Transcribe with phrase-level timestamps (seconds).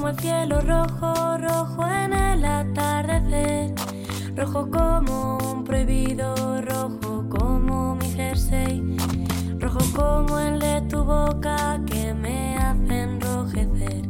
[0.00, 3.74] como el cielo rojo, rojo en el atardecer.
[4.34, 8.96] Rojo como un prohibido, rojo como mi jersey.
[9.58, 14.08] Rojo como el de tu boca que me hace enrojecer.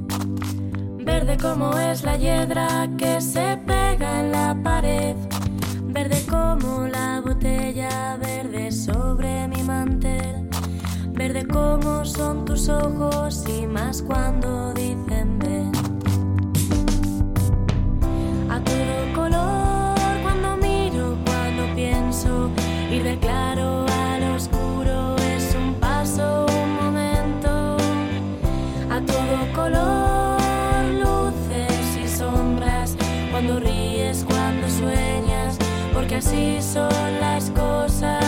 [1.05, 5.17] Verde como es la hiedra que se pega en la pared.
[5.83, 10.49] Verde como la botella verde sobre mi mantel.
[11.09, 15.10] Verde como son tus ojos y más cuando dicen
[33.41, 35.57] cuando ríes, cuando sueñas,
[35.95, 38.20] porque así son las cosas.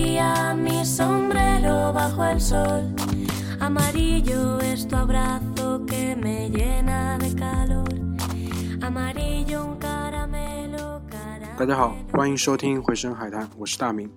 [0.00, 2.84] Mediodía, mi sombrero bajo el sol.
[3.60, 7.88] Amarillo es tu abrazo que me llena de calor.
[8.80, 11.58] Amarillo un caramelo, caramelo.
[11.58, 14.08] 大家好，欢迎收听《回声海滩》，我是大明。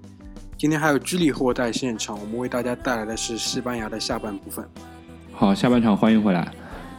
[0.57, 4.65] 今天还有居里和我在现场，我们为大家带来的是西班牙的下半部分。
[5.33, 6.49] 好，下半场欢迎回来。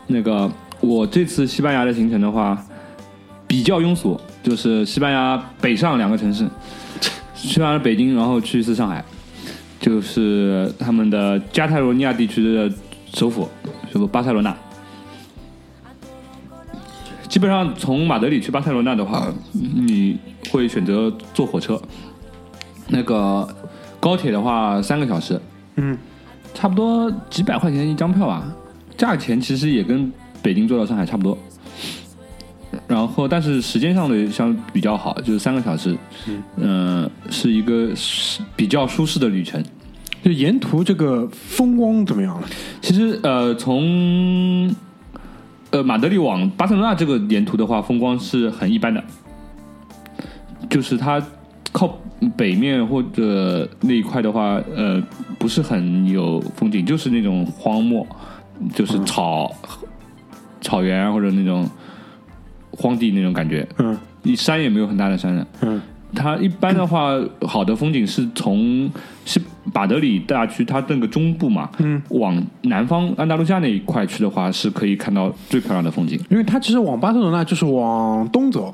[0.06, 2.62] 那个，我这次西班牙的行程的话，
[3.46, 6.46] 比较庸俗，就是西班牙北上两个城市，
[7.46, 9.04] 去完了北京，然后去一次上海，
[9.78, 12.72] 就是他们的加泰罗尼亚地区的
[13.12, 13.48] 首府，
[13.92, 14.56] 首府巴塞罗那。
[17.28, 20.16] 基本上从马德里去巴塞罗那的话，你
[20.50, 21.80] 会选择坐火车，
[22.88, 23.46] 那个
[24.00, 25.40] 高铁的话三个小时，
[25.76, 25.98] 嗯，
[26.54, 28.44] 差不多几百块钱一张票吧，
[28.96, 30.12] 价钱其实也跟
[30.42, 31.36] 北京坐到上海差不多。
[32.88, 35.96] 然后，但是时间上的相比较好，就是三个小时，
[36.56, 37.90] 嗯、是一个
[38.56, 39.62] 比较舒适的旅程。
[40.22, 42.48] 就沿途这个风光怎么样了？
[42.80, 44.74] 其实，呃，从
[45.68, 49.04] 呃马德里往巴塞罗那这个沿途的话，风光是很一般的，
[50.70, 51.22] 就是它
[51.72, 51.98] 靠
[52.38, 55.02] 北面或者那一块的话，呃，
[55.38, 58.06] 不是很有风景，就是那种荒漠，
[58.74, 59.54] 就是草、
[60.62, 61.68] 草原或者那种
[62.76, 63.66] 荒地那种感觉。
[63.78, 63.96] 嗯。
[64.22, 65.80] 你山也没有很大的山了，嗯。
[66.14, 67.10] 它一般的话，
[67.42, 68.88] 好的风景是从
[69.24, 69.40] 是
[69.72, 76.16] 巴德里大区它那个中部嘛，嗯，往南方安达卢西亚那一块去的话，是可以看到最漂亮的风景。
[76.30, 78.72] 因为它其实往巴塞罗那就是往东走，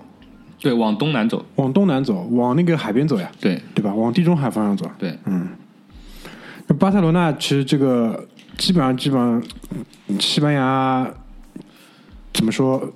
[0.61, 3.59] 对，往东南走，往东南走，往那个海边走呀，对。
[3.75, 3.95] 对吧？
[3.95, 4.91] 往地中海方向走。
[4.99, 5.17] 对，
[6.67, 8.23] 那巴塞罗那其实这个
[8.59, 9.43] 基本上基本上，
[10.09, 11.11] 嗯西班牙
[12.35, 12.87] 怎么说，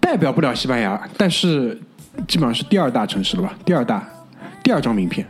[0.00, 1.78] 代表不了西班牙，但是
[2.26, 3.54] 基本上是第二大城市了吧？
[3.64, 4.06] 第二大，
[4.62, 5.26] 第二张名片。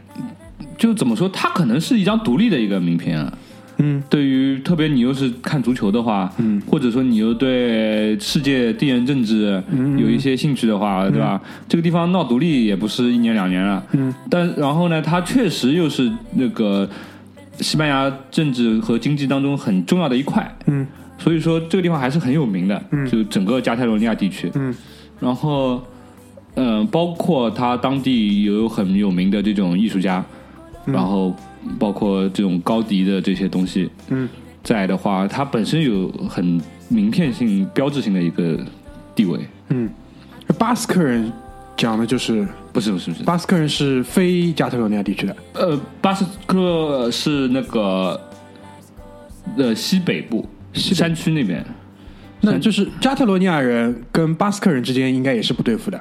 [0.79, 3.33] 就怎么说，它可能是一张独立的一个名片啊。
[3.79, 9.63] 嗯，对于特别你又是看足球的话，嗯，或者说你又对世界地缘政治
[9.97, 11.41] 有一些兴趣的话，对吧？
[11.69, 16.89] 这个地方闹独立也不是一年两年了，嗯，但然后呢，它确实又是那个
[17.61, 20.87] 西班牙政治和经济当中很重要的一块，嗯，
[21.23, 23.07] 所以说这个地方还是很有名的，嗯。
[23.09, 24.75] 就整个加泰罗尼亚地区，嗯，
[25.21, 25.81] 然后
[26.55, 30.23] 嗯、包括它当地有很有名的这种艺术家，
[30.85, 31.35] 然后
[31.79, 34.29] 包括这种高迪的这些东西，嗯，
[34.63, 38.59] 在的话，它本身有很名片性、标志性的一个
[39.15, 39.39] 地位。
[39.71, 39.89] 嗯，
[40.59, 41.33] 巴斯克人
[41.75, 45.37] 讲的就是不是不是不是，巴斯克人是非加泰罗尼亚地区的。
[45.55, 48.21] 呃，巴斯克是那个
[49.57, 51.65] 呃西北部山区那边，
[52.41, 56.01] 那就是加泰罗尼亚人跟巴斯克人之间应该也是不对付的。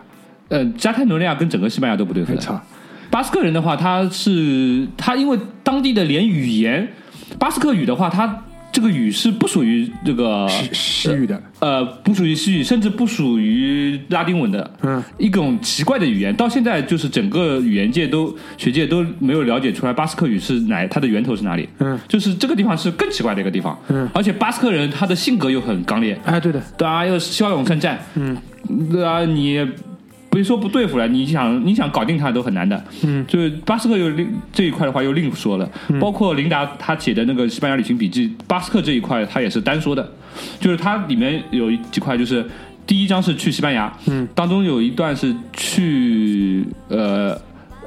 [0.50, 2.40] 呃，加泰罗尼亚跟整个西班牙都不对付的。
[2.40, 2.62] 操，
[3.10, 6.88] 巴斯克人的话，他是他因为当地的连语言，
[7.38, 11.42] 巴斯克语的话，它这个语是不属于这个西西语的。
[11.60, 16.34] 呃，不属于西语，甚至不属于拉丁文的，嗯，一种奇怪的语言。
[16.36, 21.68] 到现在，就是整个语言界都学界都没有了解出来巴斯克语是哪，它的源头是哪里。
[21.80, 23.78] 嗯，就是这个地方是更奇怪的一个地方。
[23.90, 28.00] 嗯，而且巴斯克人他的性格又很刚烈，哎，对的，对啊，又骁勇善战。
[28.16, 28.38] 嗯，
[28.92, 29.68] 对啊，你
[30.32, 32.84] 别说不对付了，你想你想搞定他都很难的。
[33.04, 35.70] 嗯，就是巴斯克又另这一块的话又另说了，
[36.00, 40.12] 包括琳达他写的那个西班牙旅行笔记，巴斯克这一块他也是单说的。
[40.62, 42.44] 就是它里面有几块，就是
[42.88, 47.38] 第一章是去西班牙，嗯，当中有一段是去呃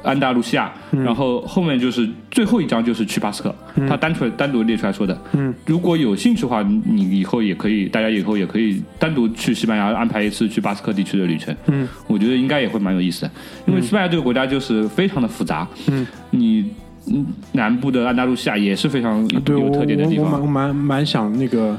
[0.05, 1.03] 安达卢西亚，嗯。
[1.03, 3.53] 然后后面就是最后一章就是去巴斯克，
[3.89, 13.31] 他单纯单独列出来说的，嗯，如果有兴趣的话，你以后也可以，大家以后也可以单独去西班牙安排一次去巴斯克地区的旅程，嗯，我觉得应该也会蛮有意思的，
[13.67, 16.71] 因为西班牙这个国家就是非常的复杂，嗯，你
[17.07, 20.31] 嗯南部的安达卢西亚也是非常有特点的地方。
[20.33, 21.77] 我我蛮我，蛮蛮想那个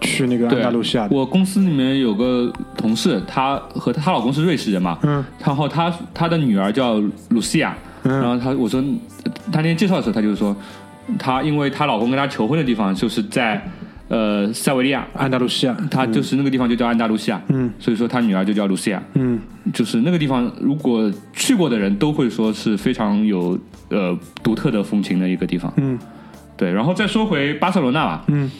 [0.00, 1.08] 去那个安达卢西亚。
[1.10, 5.24] 我公司里面有个同事，她和她老公是瑞士人嘛，嗯。
[5.44, 7.00] 然后她她的女儿叫
[7.30, 8.82] 露西亚，然嗯后她我说
[9.52, 10.56] 她那天介绍的时候，她就是说，
[11.18, 13.62] 她因为她老公跟她求婚的地方就是在
[14.08, 17.70] 呃塞维利亚，安达卢西亚，她就是那个地方就叫安达卢西亚，嗯。
[17.78, 19.40] 所以说她女儿就叫露西亚，嗯。
[19.72, 23.58] 就是那个地方，如果去过的人都会说是非常有
[23.90, 25.72] 呃独特的风情的一个地方。
[25.76, 25.98] 嗯。
[26.56, 28.50] 对，然后再说回巴塞罗那吧，嗯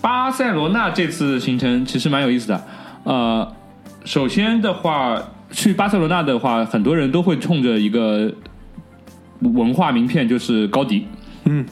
[0.00, 2.64] 巴塞罗那这次行程其实蛮有意思的。
[3.04, 3.52] 呃，
[4.04, 8.32] 首先的话，去巴塞罗那的话，很多人都会冲着一个
[9.40, 11.06] 文化名片，就是高迪。
[11.44, 11.64] 嗯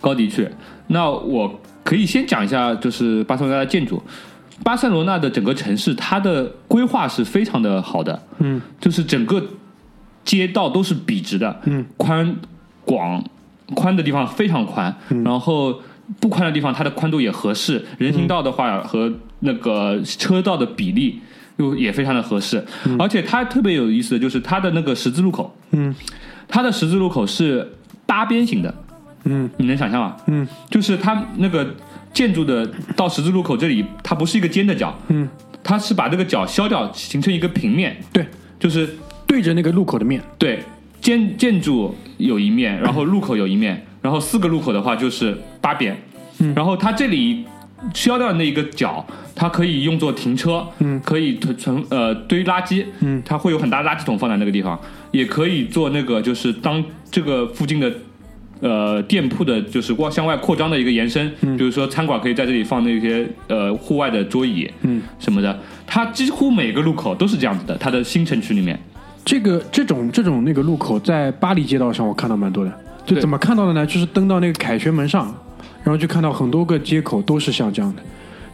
[0.00, 0.48] 高迪去。
[0.88, 4.02] 那我可以先讲一下，就是巴塞罗那的建筑。
[4.62, 9.42] 巴塞罗那的整个城市，它的规划是非常的好的，嗯就是整个
[10.24, 12.36] 街道都是笔直的，嗯，宽
[12.84, 13.24] 广
[13.74, 14.94] 宽的地方非常宽，
[15.24, 15.80] 然后
[16.20, 21.20] 不宽的地方它的宽度也合适，人行道的话和那个车道的比例
[21.56, 22.64] 又也非常的合适，
[22.98, 25.94] 而且它特别有意思的就是它的那个十字路口，嗯。
[26.46, 27.72] 它的十字路口是
[28.06, 28.74] 八边形的，
[29.24, 29.48] 嗯。
[29.56, 30.16] 你能想象吗？
[30.26, 30.46] 嗯。
[30.70, 31.74] 就是它那个
[32.12, 35.28] 建筑的到十字路口这里，它不是一个尖的角，嗯，
[35.62, 38.24] 它是把这个角削掉，形成一个平面，对，
[38.60, 38.88] 就是
[39.26, 40.62] 对着那个路口的面，对
[41.00, 45.96] 建建筑有一面，然后路口有一面，然后四个路口的话就是八边，
[46.40, 46.52] 嗯。
[46.54, 47.46] 然后它这里
[47.94, 49.02] 削掉的那一个角，
[49.34, 51.00] 它可以用作停车，嗯。
[51.00, 53.22] 可以囤存呃堆垃圾，嗯。
[53.24, 54.78] 它会有很大的垃圾桶放在那个地方，
[55.10, 57.90] 也可以做那个就是当这个附近的。
[58.60, 67.76] 呃，店铺的就是往向外扩张的一个延伸，比如说餐馆可以在这里放那些呃户外的桌椅，嗯，什么的，它几乎每个路口都是这样子的。
[67.76, 68.78] 它的新城区里面，
[69.22, 72.72] 这个这种这种那个路口在巴黎街道上我看到蛮多的，
[73.04, 73.86] 就对怎么看到的呢？
[73.86, 75.26] 就是登到那个凯旋门上，
[75.82, 78.02] 然后就看到很多个街口都是像这样的，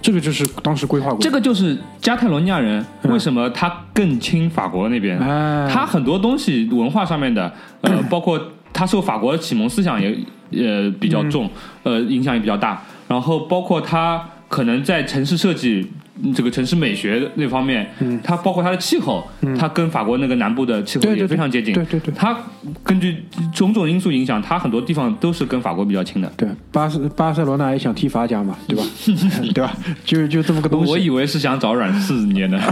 [0.03, 1.23] 这个就是当时规划过的。
[1.23, 7.53] 这个就是加泰罗尼亚人嗯为什么他更亲法国那边，哎，他很多东西文化上面的，
[7.83, 8.41] 呃， 包括
[8.73, 10.17] 他受法国的启蒙思想也
[10.53, 11.49] 呃比较重，
[11.85, 12.83] 嗯呃，影响也比较大。
[13.07, 15.91] 然后包括他可能在城市设计。
[16.23, 19.27] 嗯这个城市美学那方面，嗯它包括它的气候，
[19.59, 21.73] 它跟法国那个南部的气候也非常接近。
[21.75, 22.37] 对对对它
[22.85, 23.25] 根据
[23.55, 26.31] 种种因素影响，它很多地方都是跟法国比较亲的。
[26.37, 28.85] 对巴塞巴塞罗那也想踢法甲嘛，对吧？
[29.55, 29.77] 对吧？
[30.05, 30.91] 就就这么个东西。
[30.93, 32.59] 我以为是想找软柿子捏的。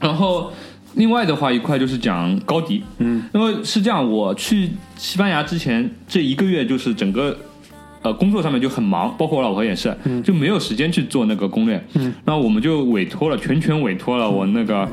[0.00, 0.52] 然后
[0.94, 7.36] 另外的话一块就是讲高迪，嗯，因为是这样，我去西班牙之前这一个月就是整个。
[8.02, 9.94] 呃，工作上面就很忙，包括我老婆也是，
[10.24, 11.82] 就没有时间去做那个攻略。
[11.94, 14.88] 嗯，然后我们就委托了，全权委托了我那个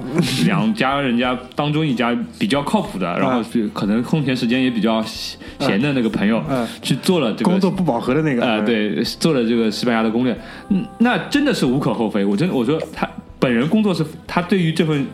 [0.45, 8.41] 两家人家当中一家比较靠谱的，然后是可能空闲时间也比较闲的那个朋友，嗯去做了这个工作不饱和的那个。
[8.41, 10.37] 呃，嗯，对，做了这个西班牙的攻略，
[10.69, 12.25] 嗯，那真的是无可厚非。
[12.25, 13.07] 我真的我说他
[13.39, 15.05] 本人工作是，他对于这份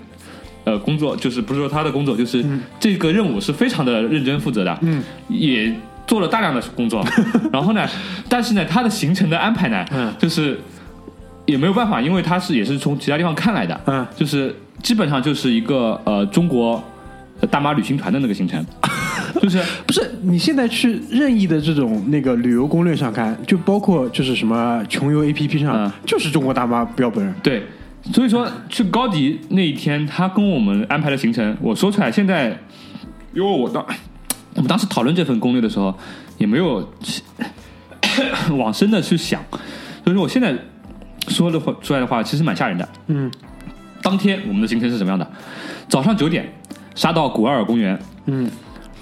[0.63, 2.43] 呃工作，就是不是说他的工作，就是
[2.79, 5.71] 这个任务是非常的认真负责的，嗯，也
[6.07, 7.05] 做了大量的工作。
[7.51, 7.87] 然后呢，
[8.29, 10.59] 但是呢，他的行程的安排呢，嗯就是
[11.45, 16.81] 也没有办法，因为他是也是从其他地方看来的，嗯，就是基本上就是一个呃中国
[17.41, 18.65] 呃大妈旅行团的那个行程，
[19.41, 19.61] 就是。
[19.85, 27.31] 不是你现在去任意的这种那个旅游攻略上看，就包括就是什么穷游 APP 上，嗯就是中国大妈标本。
[27.43, 27.61] 对，
[28.11, 32.57] 所以说去高迪那一天，他跟我们安排的行程，我说出来，现在
[33.35, 33.85] 因为我当
[34.55, 35.93] 我们当时讨论这份攻略的时候，
[36.37, 36.87] 也没有
[38.57, 39.41] 往深的去想，
[40.03, 40.55] 所以说我现在
[41.27, 42.87] 说的话出来的话，其实蛮吓人的。
[43.07, 43.31] 嗯。
[44.01, 45.25] 当天我们的行程是什么样的？
[45.87, 46.53] 早上九点
[46.93, 48.51] 杀到古埃尔公园，嗯，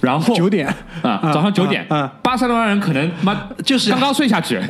[0.00, 0.72] 然后九点。
[1.02, 2.12] 啊，早上九点，啊啊。
[2.22, 3.90] 巴塞罗那人可能妈就是。
[3.90, 4.60] 刚刚睡下去，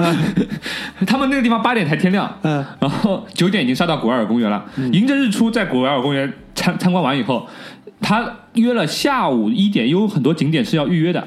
[1.07, 2.65] 他们那个地方八点才天亮，嗯。
[2.81, 6.33] 然后九点已经杀到古埃尔公园了，迎着日出在古埃尔公园
[6.63, 7.49] 参参观完以后，
[8.01, 11.27] 他约了下午一点，因为很多景点是要预约的，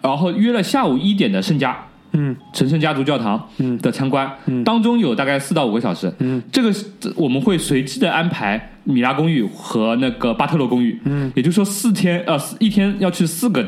[0.00, 1.76] 然后约了下午一点的圣家。
[2.16, 6.12] 嗯神圣家族教堂嗯的参观，嗯当中有大概四到五个小时。
[6.20, 6.72] 嗯，这个
[7.16, 10.96] 我们会随机的安排米拉公寓和那个巴特罗公寓。
[11.06, 13.66] 嗯，也就是说四天呃一天要去四个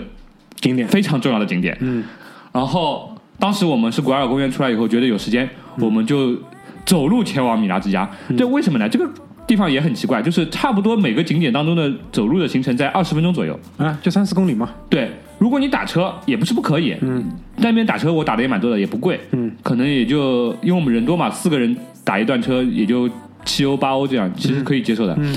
[0.60, 0.86] 景点。
[0.86, 1.76] 非常重要的景点。
[1.80, 2.04] 嗯
[2.52, 5.50] 然后当时我们是古埃尔公园出来以后，觉得有时间，
[5.80, 6.36] 我们就
[6.84, 8.08] 走路前往米拉之家。
[8.38, 8.88] 这为什么呢？
[8.88, 9.10] 这个
[9.46, 13.58] 地方也很奇怪，就是差不多每个景点当中的走路的行程在二十分钟左右。
[13.76, 14.68] 啊，就三四公里嘛。
[14.88, 17.24] 对，如果你打车也不是不可以，嗯，
[17.58, 23.08] 那边打车我打的也蛮多的，也不贵，嗯，可能也就因为我们人多嘛，四个人打一段车也就
[23.44, 25.14] 七欧八欧这样，其实可以接受的。
[25.18, 25.36] 嗯。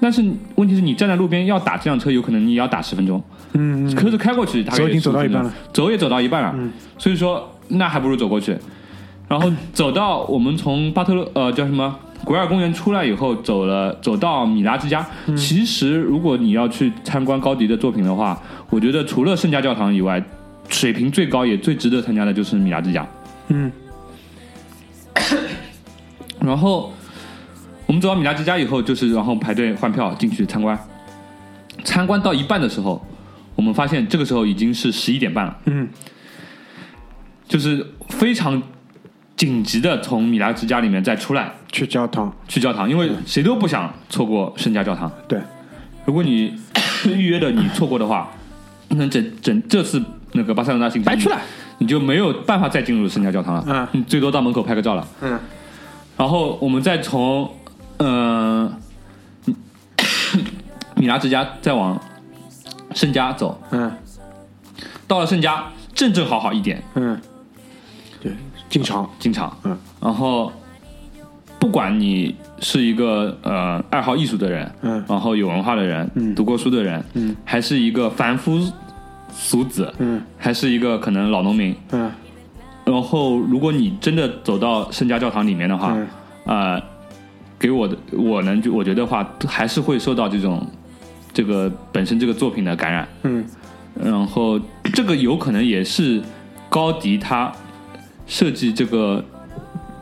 [0.00, 0.24] 但是
[0.54, 3.20] 问题是你站在路边要打这辆车，有可能你也要打十分钟，
[3.54, 3.96] 嗯嗯。
[3.96, 6.54] 车子开过去，大概走已经走到15分钟一半了，走也走到一半了，
[6.96, 8.56] 所以说那还不如走过去，
[9.26, 15.02] 然后走到我们从巴特勒呃叫什么古埃尔公园出来以后，走了走到米拉之家。
[15.34, 20.22] 其实如果你要去参观高迪的作品的话，我觉得除了圣家教堂以外，
[20.68, 23.08] 水平最高也最值得参加的就是米拉之家。
[23.48, 23.72] 嗯
[26.38, 26.92] 然后
[27.86, 30.78] 我们走到米拉之家以后，就是然后排队换票进去参观。
[31.82, 33.02] 参观到一半的时候，
[33.54, 35.88] 我们发现这个时候已经是十一点半了，嗯
[37.48, 38.62] 就是非常
[39.38, 42.30] 紧急的从米拉之家里面再出来去教堂。
[42.48, 45.10] 去教堂，因为谁都不想错过圣家教堂。
[45.26, 45.40] 对，
[46.04, 46.52] 如果你
[47.06, 48.28] 预约的你错过的话，
[48.88, 50.02] 那整整这次
[50.32, 51.38] 那个巴塞罗那行程白去了，
[51.78, 53.64] 你就没有办法再进入圣家教堂了。
[53.68, 55.06] 嗯你最多到门口拍个照了。
[55.22, 55.38] 嗯
[56.16, 57.48] 然后我们再从
[57.98, 58.68] 呃
[60.96, 61.96] 米拉之家再往
[62.92, 63.92] 圣家走，嗯
[65.06, 65.64] 到了圣家
[65.94, 67.22] 正正好好一点嗯，对，
[68.68, 69.08] 进场。
[69.18, 70.52] 进场，嗯，然后
[71.58, 75.04] 不管你是一个呃爱好艺术的人，嗯。
[75.08, 76.34] 然后有文化的人，嗯。
[76.34, 78.60] 读过书的人，嗯，还是一个凡夫
[79.32, 80.22] 俗子，嗯。
[80.36, 82.10] 还是一个可能老农民，嗯。
[82.84, 86.06] 然后如果你真的走到圣家教堂里面的话，嗯。
[86.44, 86.82] 呃，
[87.58, 90.66] 给我的我能就我觉得话还是会受到这种
[91.32, 93.44] 这个本身这个作品的感染，嗯。
[94.00, 94.58] 然后
[94.94, 96.22] 这个有可能也是
[96.68, 97.52] 高迪他
[98.28, 99.24] 设计这个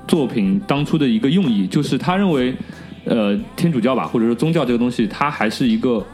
[0.07, 2.55] 作品当初的一个用意，就是他认为，
[3.05, 6.05] 呃，天主教吧，或者说宗教这个东西，它还是一个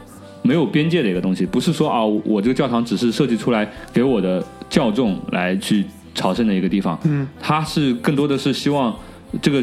[0.42, 8.94] 没有边界的一个东西，不是说啊，我这个教堂只是设计出来给我的教众来去朝圣的一个地方，嗯，它是更多的是希望
[9.40, 9.60] 这个。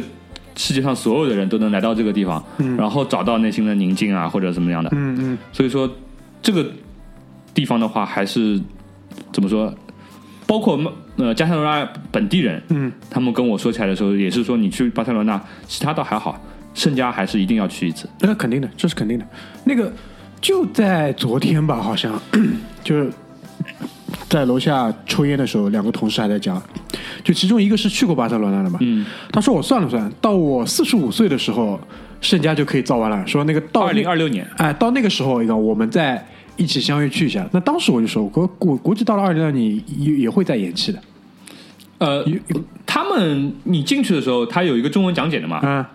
[0.55, 5.89] 世界上所有的人都能来到这个地方，嗯然后找到内心的宁静啊，或者怎么样的，嗯嗯所以说，
[6.41, 6.69] 这个
[7.53, 8.59] 地方的话，还是
[9.31, 9.73] 怎么说？
[10.49, 10.79] 包括
[11.17, 18.09] 呃加泰罗那本地人，嗯，他们跟我说起来的时候，也是说你去巴塞罗那，其他倒还好，圣家还是一定要去一次。
[18.21, 19.25] 那肯定的，这是肯定的。
[19.63, 19.93] 那个
[20.41, 22.19] 就在昨天吧，好像
[22.83, 23.11] 就是
[24.27, 26.59] 在楼下抽烟的时候，两个同事还在讲，
[27.23, 31.79] 就其中一个是去过巴塞罗那的嘛，嗯，他说我算了算，到我四十五岁的时候，
[32.21, 33.27] 圣家就可以造完了。
[33.27, 36.27] 说那个到二零二六年，哎，到那个时候，一个我们再
[36.59, 37.47] 一起相约去一下。
[37.51, 40.99] 那当时我就说，我估估计到了二零二年也也会再延期的。
[41.97, 42.23] 呃，
[42.85, 45.85] 他们你进去的时候，他有一个中文讲解的嘛，嗯，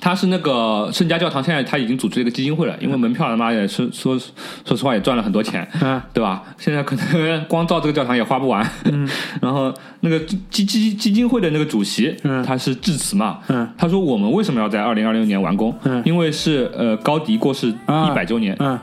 [0.00, 4.18] 他是那个圣家教堂，现在他已经组织了一个基金会了，因为门票他妈也是说
[4.64, 6.42] 说实话也赚了很多钱，嗯对吧？
[6.56, 8.66] 现在可能光造这个教堂也花不完。
[8.84, 9.06] 嗯。
[9.42, 10.18] 然后那个
[10.50, 12.42] 基基基金会的那个主席，嗯。
[12.42, 13.68] 他是致辞嘛，嗯。
[13.76, 15.76] 他说我们为什么要在二零二六年完工？
[15.84, 16.02] 嗯。
[16.06, 18.10] 因为是呃高迪过世啊。
[18.10, 18.78] 一百周年，嗯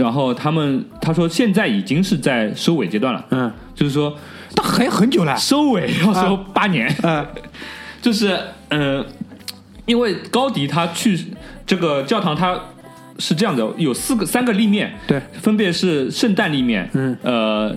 [0.00, 4.16] 然后他们他说现在已经是在收尾阶段了，嗯，就是说
[4.56, 5.36] 那还很久了。
[5.36, 6.92] 收尾要收八年。
[7.04, 7.26] 嗯。
[8.02, 8.34] 就是
[8.70, 9.04] 呃，
[9.84, 11.22] 因为高迪他去
[11.66, 12.58] 这个教堂，他
[13.18, 17.76] 是这样的，有四个三个立面，对，分别是圣诞立面，嗯，呃，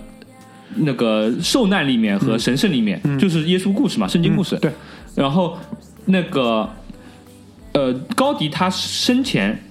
[0.75, 4.55] 那个受难立面和神圣立面，就是耶稣故事嘛，圣经故事。
[4.55, 4.71] 嗯对，
[5.13, 5.59] 然后
[6.05, 6.69] 那个
[7.73, 9.61] 呃，高迪他生前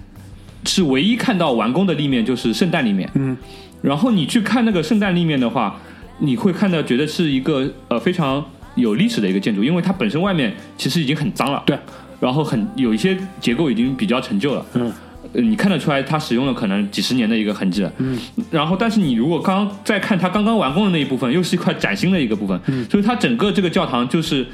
[0.64, 3.36] 是唯一看到完工的立面就是圣诞立面，嗯，
[3.80, 5.78] 然后你去看那个圣诞立面的话，
[6.18, 11.78] 你会看到觉得是一个呃非常有历史的一个建筑，因为它本身外面其实已经很脏了，对，
[12.20, 14.92] 然后很有一些结构已经比较陈旧了，嗯。
[15.34, 18.18] 呃，你看得出来它使用了可能几十年的一个痕迹了，嗯，
[18.50, 24.44] 然后但是你如果刚再看它刚刚完工的那一部分，又是一块崭新的一个部分，嗯，所以它整个这个教堂就是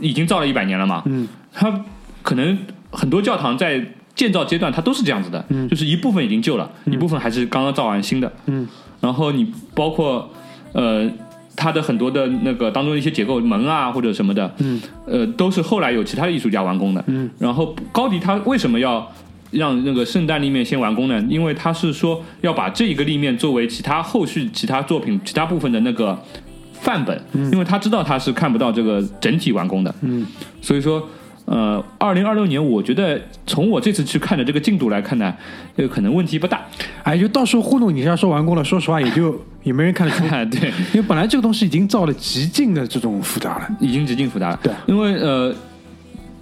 [0.00, 1.84] 已经造了一百年了嘛，嗯，它
[2.22, 2.56] 可能
[2.90, 8.66] 很多教堂在建造阶段它都是这样子的，嗯，就是一部分已经旧了，一部分还是刚刚造完新的，嗯，
[9.00, 10.30] 然后你包括
[10.72, 11.10] 呃。
[11.54, 19.06] 它的很多的那个当中的一些结构门啊或者什么的，嗯，呃，都是后来有其他的艺术家完工的，嗯，然后高迪他为什么要
[19.50, 21.22] 让那个圣诞立面先完工呢？
[21.28, 26.18] 因为他是说要把这一个立面作为其他后续其他作品其他部分的那个
[26.72, 30.26] 范本，因为他知道他是看不到这个整体完工的，嗯，
[30.62, 31.06] 所以说，
[31.44, 35.34] 呃，二零二六年，我觉得从我这次去看的这个进度来看呢，
[35.76, 36.62] 呃，可能问题不大。
[37.02, 40.24] 哎，就到时候糊弄你一下说完工了，说实话也就 也没人看得出，
[40.56, 43.68] 对，因为本来这个东西已经造了极尽的这种复杂了。
[43.80, 44.60] 已经极尽复杂了。
[44.62, 45.54] 对因为呃，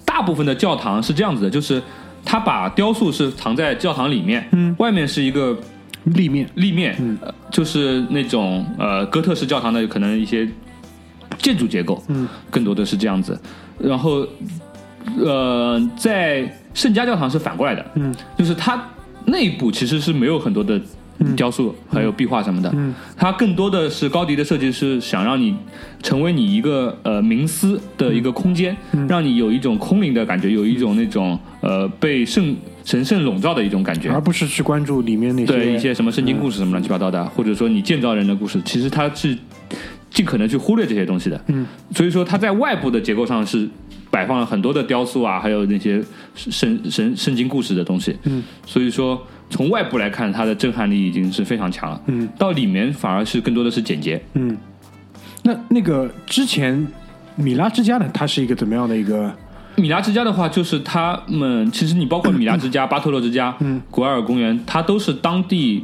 [0.05, 1.83] 大部分的教堂是这样子的，就是
[2.25, 5.59] 他把雕塑是藏在教堂里面，嗯外面是一个
[6.05, 10.47] 立面，立面，呃就是那种呃哥特式教堂的可能一些
[11.39, 13.41] 建筑结构，嗯，更多的是这样子。
[13.79, 14.27] 然后
[15.19, 18.83] 呃，在圣家教堂是反过来的，嗯，就是它
[19.27, 20.81] 内部其实是没有很多的
[21.37, 25.55] 雕塑、还有壁画什么的，嗯，它更多的是高迪的设计是想让你
[26.03, 29.07] 成为你一个呃冥思的一个空间，嗯。
[29.07, 39.37] 让你有一种空灵的感觉，有一种那种呃被圣神圣笼罩的一种感觉，而不是去关注里面那些对一些什么圣经故事什么乱七八糟的，或者说你建造人的故事，其实它是
[40.11, 41.41] 尽可能去忽略这些东西的。
[41.47, 43.69] 嗯，所以说它在外部的结构上是
[44.11, 46.03] 摆放了很多的雕塑啊，还有那些
[46.35, 48.17] 圣神圣经故事的东西。
[48.25, 52.01] 嗯，所以说从外部来看，它的震撼力已经是非常强了。
[52.07, 54.21] 嗯，到里面反而是更多的是简洁。
[54.35, 54.57] 嗯，
[55.45, 56.87] 那那个之前
[57.37, 59.33] 米拉之家呢，它是一个怎么样的一个？
[59.77, 65.83] 米拉之家的话，就是他们其实你包括米拉之家、巴托洛之家、嗯古埃尔公园，它都是当地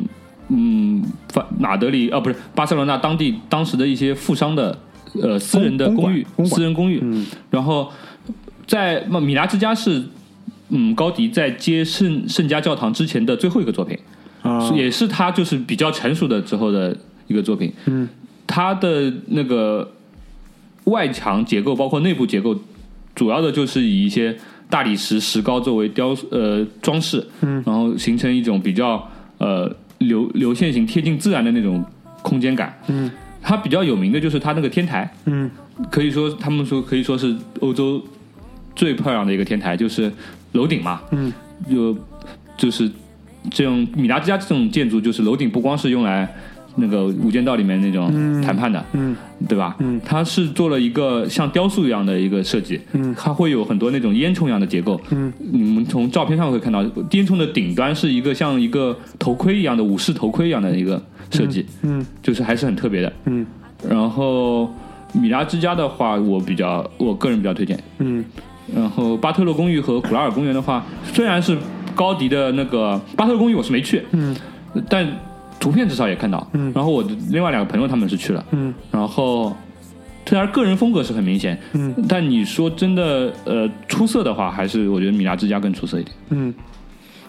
[0.49, 4.79] 嗯法马德里啊不是巴塞罗那当地当时的一些富商的
[5.21, 7.27] 呃私人的公公寓私人公寓，嗯。
[7.51, 7.91] 然后
[8.67, 10.05] 在米拉之家是
[10.69, 13.99] 嗯高迪在接圣圣家教堂之前的最后一个作品，
[14.43, 17.73] 啊，也是他就是比较成熟的之后的一个作品。
[17.87, 18.09] 嗯。
[18.49, 19.93] 它的那个
[20.85, 22.57] 外墙结构，包括内部结构，
[23.13, 24.37] 主要的就是以一些
[24.71, 31.85] 大理石石膏作为雕呃装饰，嗯，然后形成一种比较呃流流线型、贴近自然的那种
[32.23, 32.77] 空间感。
[32.89, 33.11] 嗯
[33.49, 35.49] 它比较有名的就是它那个天台，嗯
[35.89, 38.03] 可以说他们说可以说是欧洲
[38.75, 40.13] 最漂亮的一个天台，就是
[40.53, 41.33] 楼顶嘛，嗯
[41.71, 41.97] 就
[42.57, 42.91] 就是
[43.51, 46.29] 这种米拉之家这种建筑，就是楼顶不光是用来
[46.77, 48.11] 那个《无间道》里面那种
[48.43, 49.17] 谈判的，嗯
[49.49, 49.77] 对吧？
[49.81, 55.01] 嗯它是做了一个像雕塑一样的一个设计，嗯它会有很多那种烟囱一样的结构。
[55.11, 63.13] 嗯你们从照片上会看到，烟囱的顶端是一个像一个头盔一样的武士头盔一样的一个设计，嗯就是还是很特别的。
[63.25, 63.47] 嗯
[63.89, 64.69] 然后
[65.13, 67.79] 米拉之家的话，我比较我个人比较推荐。
[67.99, 68.25] 嗯
[68.75, 71.57] 然后巴特勒公寓和古拉尔公园的话，虽然是
[71.95, 74.35] 高迪的那个巴特勒公寓，我是没去，嗯
[74.89, 75.07] 但
[75.59, 76.47] 图片至少也看到。
[76.53, 79.55] 嗯然后我的另外两个朋友他们是去了，嗯然后
[80.27, 86.17] 虽然个人风格是很明显，嗯但你说真的呃出色的话，还是我觉得米拉之家更出色一点。
[86.31, 86.55] 嗯。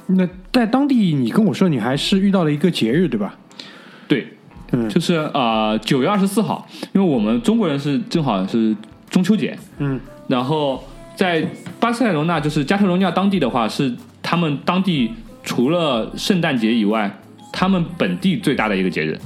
[0.10, 3.36] 那在当地，你跟我说你还是遇到了一个节日，对吧？
[4.08, 4.26] 对，
[4.72, 8.74] 嗯就是啊九、月二十四号，因为我们中国人是正好是
[9.10, 10.82] 中秋节，嗯然后
[11.16, 11.46] 在
[11.78, 15.12] 巴塞罗那，就是加泰罗尼亚当地的话，是他们当地
[15.44, 17.14] 除了圣诞节以外，
[17.52, 19.20] 他们本地最大的一个节日，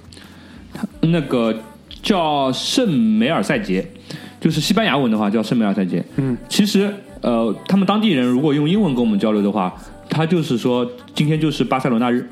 [0.74, 1.54] 它那个
[2.02, 3.86] 叫圣梅尔赛节，
[4.40, 6.04] 就是西班牙文的话叫圣梅尔赛节。
[6.18, 9.74] 嗯其实呃，他们当地人如果用英文跟我们交流的话，
[10.10, 12.28] 他就是说今天就是巴塞罗那日，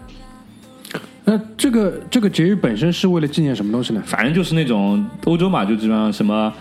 [1.26, 4.02] 那这个这个节日本身是为了纪念什么东西呢？
[4.06, 6.54] 反正就是那种欧洲嘛，就基本上什么。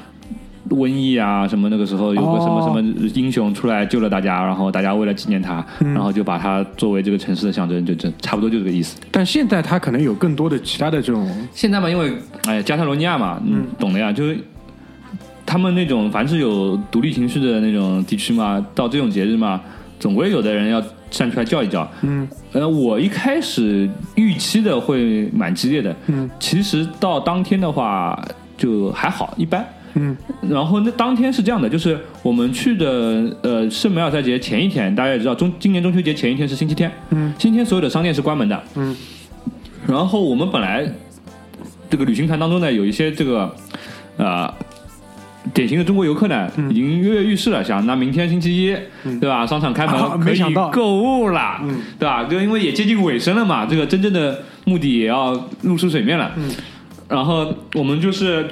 [0.71, 8.97] 瘟疫啊，什么那个时候有个什么哦什么英雄出来救了大家，然后大家为了纪念他，嗯然后就把他作为这个城市的象征，就这差不多就这个意思。
[9.11, 12.13] 但现在他可能有更多的其他的这种，现在嘛，因为
[12.47, 14.39] 哎，加泰罗尼亚嘛，嗯，懂的呀，就是
[15.47, 19.61] 他们那种凡是有独立情绪的那种地区嘛，到这种节日嘛，
[19.99, 21.91] 总归有的人要站出来叫一叫。
[22.03, 28.19] 嗯呃，我一开始预期的会蛮激烈的，嗯其实到当天的话
[28.57, 29.67] 就还好，一般。
[29.99, 30.17] 嗯。
[30.49, 37.33] 然后那当天是这样的，就是我们去的呃圣梅尔赛节前一天，大家也知道中今年中秋节前一天是星期天，嗯。
[37.39, 38.97] 星期天所有的商店是关门的，嗯。
[39.87, 40.87] 然后我们本来
[41.91, 43.55] 这个旅行团当中呢，有一些这个
[44.17, 44.53] 呃
[45.55, 48.77] 典型的中国游客呢，已经跃跃欲试了，想那明天星期一，
[49.19, 49.47] 对吧？
[49.47, 50.69] 商场开门、啊可以没想到。
[50.69, 51.81] 购物了，嗯。
[51.99, 52.25] 对吧？
[52.25, 55.33] 就因为也接近尾声了嘛，这个真正的目的也要
[55.63, 56.33] 露出水面了。
[56.37, 56.51] 嗯。
[57.09, 58.47] 然后我们就是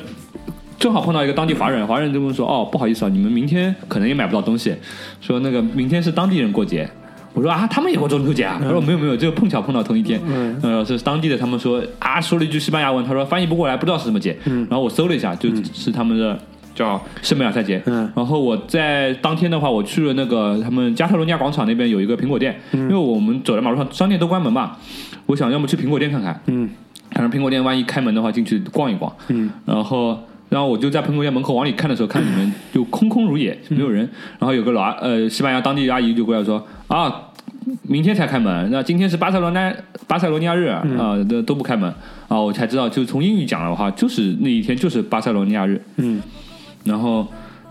[0.79, 4.75] 正好碰到一个当地华人，华人就问说：“哦，不好意思啊，你们明天可能也买不到东西，
[5.21, 6.89] 说那个明天是当地人过节。”
[7.35, 8.59] 我说啊，他们也过中秋节啊？
[8.59, 10.19] 他说没有没有，就碰巧碰到同一天。
[10.27, 10.59] 嗯。
[10.63, 14.35] 呃，是当地的，他们说啊，说了一句西班牙文，他说翻译不过来，不知道是什么节。
[14.47, 14.67] 嗯。
[14.71, 16.39] 然后我搜了一下，就是他们的
[16.75, 17.83] 叫圣梅尔赛节。
[17.85, 18.11] 嗯。
[18.17, 22.81] 然后我在当天的话，我去了那个他们加泰罗尼亚广场那边有一个苹果店，嗯。
[22.81, 24.75] 因为我们走在马路上，商店都关门嘛，
[25.27, 26.71] 我想要么去苹果店看看，嗯。
[27.11, 29.15] 反正苹果店万一开门的话，进去逛一逛。
[29.29, 29.51] 嗯。
[29.67, 34.09] 然后然后我就在朋友家门口往里看的时候，看里面就空空如也，没有人。
[34.39, 37.13] 然后有个老阿呃西班牙当地阿姨就过来说啊，
[37.83, 39.75] 明天才开门，那今天是巴塞罗那
[40.07, 40.85] 巴塞罗尼亚日啊，
[41.29, 41.93] 都都不开门
[42.29, 42.41] 啊。
[42.41, 45.83] 我才知道，就从英语讲的话，就是那一天就是巴塞罗尼亚日。
[45.97, 46.23] 嗯
[46.85, 47.27] 然后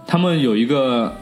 [0.05, 1.15] 他们有一个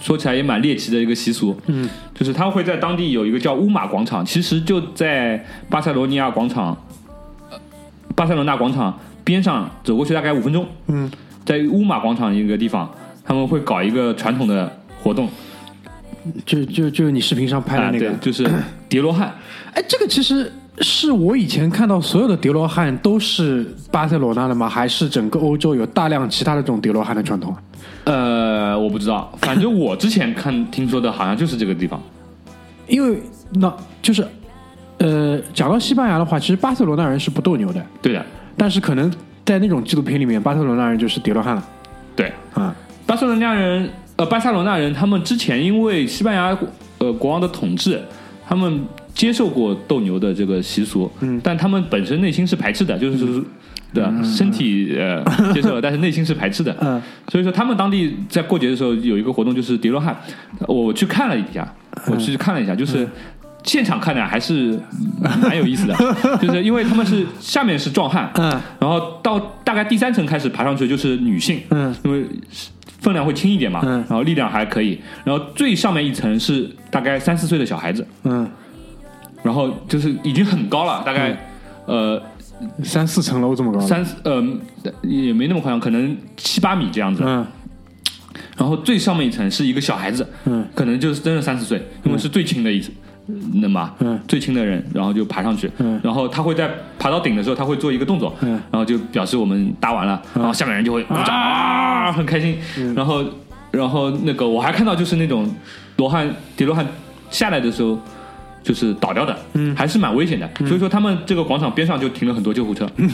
[0.00, 6.68] 说起来也蛮猎奇的一个习俗，嗯，就是他会在当地有一个叫乌马广场，其实就在巴塞罗尼亚广场，
[7.50, 7.58] 呃
[8.14, 11.10] 巴塞罗那广场边上走过去大概五分钟，嗯，
[11.44, 12.88] 在乌马广场一个地方，
[13.24, 14.70] 他们会搞一个传统的
[15.02, 15.28] 活动，
[16.44, 18.10] 就就就你视频上拍的啊，那个。
[18.10, 18.48] 对，，就是
[18.88, 19.34] 叠罗汉，
[19.72, 24.68] 哎，这个其实是我以前看到所有的叠罗汉都是巴塞罗那的吗？
[24.68, 27.56] 还是整个欧洲有大量其他的这种叠罗汉的传统？
[28.04, 31.98] 呃，我不知道，反正我之前看听说的好像就是这个地方，
[32.86, 33.18] 因为
[33.54, 34.26] 那就是，
[34.98, 39.12] 呃，讲到西班牙的话，其实巴塞罗那人是不斗牛的，对的，但是可能
[39.44, 41.64] 在那种纪录片里面，巴塞罗那人就是叠罗汉了。
[42.16, 42.74] 对，啊。
[43.06, 46.56] 巴塞罗那人，呃，巴塞罗那人，他们之前因为西班牙
[46.98, 48.00] 呃国王的统治，
[48.48, 48.82] 他们
[49.14, 53.44] 接受过斗牛的这个习俗，嗯，但他们本身内心是排斥的，就是说，
[53.92, 54.02] 对？
[54.24, 60.16] 身体呃接受了，但是内心是排斥的，嗯，所以说他们当地在过节的时候有一个活动就是叠罗汉，
[60.66, 61.70] 我去看了一下，
[62.06, 63.06] 我去看了一下，就是。
[63.64, 64.78] 现场看的还是
[65.42, 65.94] 蛮有意思的，
[66.40, 68.50] 就是因为他们是下面是壮汉，嗯。
[68.78, 71.94] 然后到大概第三层开始爬上去就是女性，嗯。
[72.04, 72.24] 因为
[73.00, 73.92] 分量会轻一点嘛，嗯。
[74.08, 78.48] 然后力量还可以，然后最上面一层是大概三四岁的小孩子，嗯，
[79.42, 81.36] 然后就是已经很高了，大概、
[81.86, 82.20] 呃
[82.82, 83.80] 三四层楼这么高。
[83.80, 84.42] 三呃
[85.02, 87.44] 也没那么夸张，可能七八米这样子，嗯。
[88.56, 90.64] 然后最上面一层是一个小孩子，嗯。
[90.74, 92.92] 可能就是真的三四岁，因为是最轻的一层。
[93.54, 94.18] 那么，嗯。
[94.28, 96.00] 最轻的人，然后就爬上去，嗯。
[96.02, 98.50] 然后他会在爬到顶的时候，他会做一个动作，嗯。
[98.70, 102.94] 然后就表示我们搭完了，然后下面人就会鼓掌啊，很开心，嗯。
[102.94, 103.24] 然后，
[103.70, 105.48] 然后那个我还看到就是那种
[105.96, 106.86] 罗汉叠罗汉
[107.30, 107.98] 下来的时候。
[108.64, 112.90] 就是倒掉的，嗯，还是蛮危险的，所以说他们这个广场边上就停了很多救护车，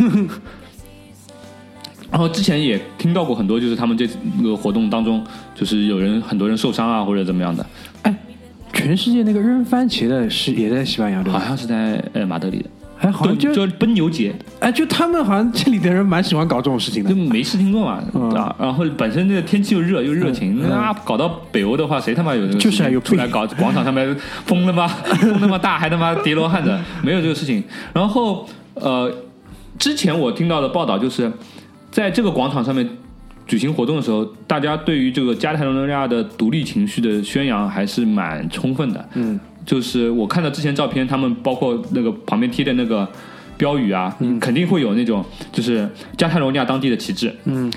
[2.08, 4.06] 然后之前也听到过很多，就是他们这
[4.44, 7.66] 个活动当中，就是有人很多人受伤啊或者怎么样的，
[8.02, 8.14] 哎，
[8.72, 11.44] 全世界那个扔番茄的是也在西班牙对好吧？
[11.46, 17.10] 像是在呃马德里的，哎，好像就就奔牛节，哎，就他们好像这里的人蛮喜欢搞这种事情的。
[17.10, 17.16] 就。
[17.16, 18.30] 没事情做嘛，嗯。
[18.30, 27.62] 啊，然后本身这个天气又热又热情，那搞到北欧的话，谁他妈有这个 就是啊有事情出来搞广场上面风那么风那么大，还他妈叠罗汉的，没有这个事情。
[27.92, 29.12] 然后呃，
[29.78, 31.30] 之前我听到的报道就是，
[31.90, 32.88] 在这个广场上面
[33.50, 39.08] 举行活动的时候，大家对于这个加泰罗尼亚的独立情绪的宣扬还是蛮充分的。
[39.14, 43.08] 嗯，就是我看到之前照片，他们包括那个旁边贴的那个
[43.56, 44.38] 标语啊，嗯。
[44.38, 47.68] 肯定会有那种就是加泰罗尼亚当地的旗帜，嗯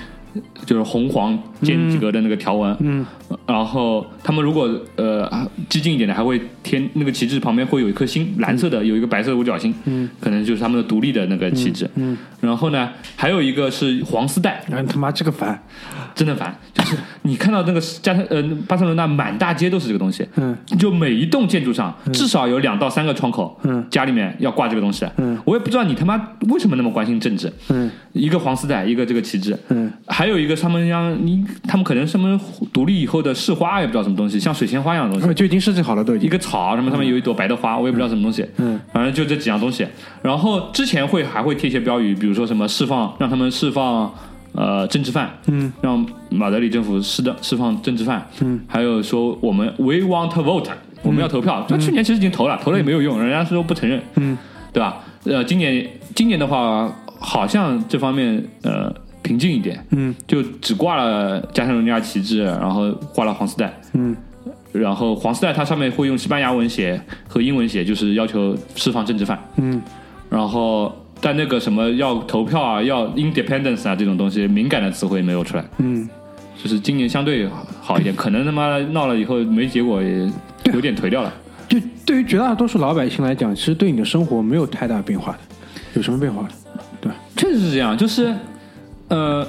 [0.66, 3.04] 就是红黄间几格的那个条纹，嗯。
[3.46, 5.28] 然后他们如果呃
[5.68, 11.88] 激进一点的，还会添那个旗帜旁边会有一颗星，蓝色的有一个白色的五角星，嗯，可能就是他们的独立的那个旗帜。
[11.96, 15.62] 嗯，然后呢，还有一个是黄丝带，然后他妈这个烦。
[16.14, 20.56] 真的烦，就是你看到那个加泰呃巴塞罗那满大街都是这个东西，嗯。
[20.78, 26.16] 就每一栋建筑上至少有两到三个窗口，嗯家里面要挂这个东西，嗯，我也不知道你他妈
[26.50, 27.90] 为什么那么关心政治，嗯。
[28.12, 29.90] 一个黄丝带，一个这个旗帜，嗯。
[30.06, 32.38] 还有一个他们让你他们可能什么
[32.72, 35.26] 独立以后的市花也不知道什么东西，像水仙花一样的东西。
[35.26, 36.28] 呃，就已经设计好了，都已经。
[36.28, 36.30] 一。
[36.30, 38.78] 个草，什么上面有一朵白的花，我也不知道什么东西，嗯。
[38.92, 39.86] 反正就这几样东西。
[40.20, 44.12] 然后之前会还会贴一些标语，比如说什么释放，让他们释放
[44.54, 45.72] 呃政治犯，嗯。
[45.82, 50.68] 让马德里政府释的释放政治犯，嗯，还有说我们 we want to vote，
[51.02, 51.64] 我们要投票。
[51.68, 54.36] 他去年其实已经投了，投了也没有用，人家说不承认，嗯。
[54.72, 54.96] 对吧？
[55.24, 55.86] 呃，今年
[56.16, 60.12] 今年的话，好像这方面呃平静一点，嗯。
[60.26, 63.72] 就只挂了加泰罗尼亚旗帜，然后挂了黄丝带。
[63.92, 64.16] 嗯。
[64.72, 69.38] 然后黄丝带它上面会用西班牙文写和英文写，就是要求释放政治犯。
[69.56, 69.80] 嗯。
[70.28, 70.92] 然后
[71.24, 76.06] 但那个什么要投票啊，要 independence 啊这种东西敏感的词汇没有出来，嗯，
[76.62, 77.48] 就是今年相对
[77.80, 80.30] 好一点，可能他妈闹了以后没结果也
[80.74, 81.32] 有点颓掉了。
[81.66, 85.38] 就对于绝大多数老百姓来讲，其实对你的生活没有太大变化的，
[85.94, 86.50] 有什么变化的？
[87.00, 87.16] 对吧？
[87.36, 88.34] 确实是这样，就是
[89.08, 89.46] 呃。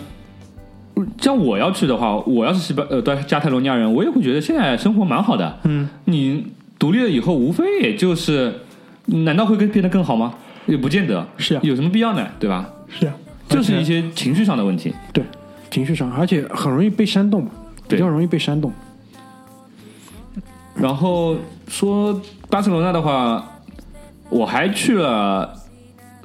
[1.19, 5.59] 像我要去的话，我要是西班呃对加泰罗尼亚人，我也会觉得现在生活蛮好的。
[5.65, 6.45] 嗯，你
[6.79, 8.61] 独立了以后，无非也就是，
[9.07, 10.33] 难道会更变得更好吗？
[10.67, 11.25] 也不见得。
[11.37, 12.27] 是啊有什么必要呢？
[12.39, 12.67] 对吧？
[12.87, 13.13] 是啊，
[13.49, 14.93] 就是一些情绪上的问题。
[15.13, 15.23] 对
[15.71, 17.51] 情绪上，而且很容易被煽动嘛，
[17.87, 18.71] 比较容易被煽动。
[20.75, 21.35] 然后
[21.67, 23.43] 说巴塞罗那的话，
[24.29, 25.53] 我还去了，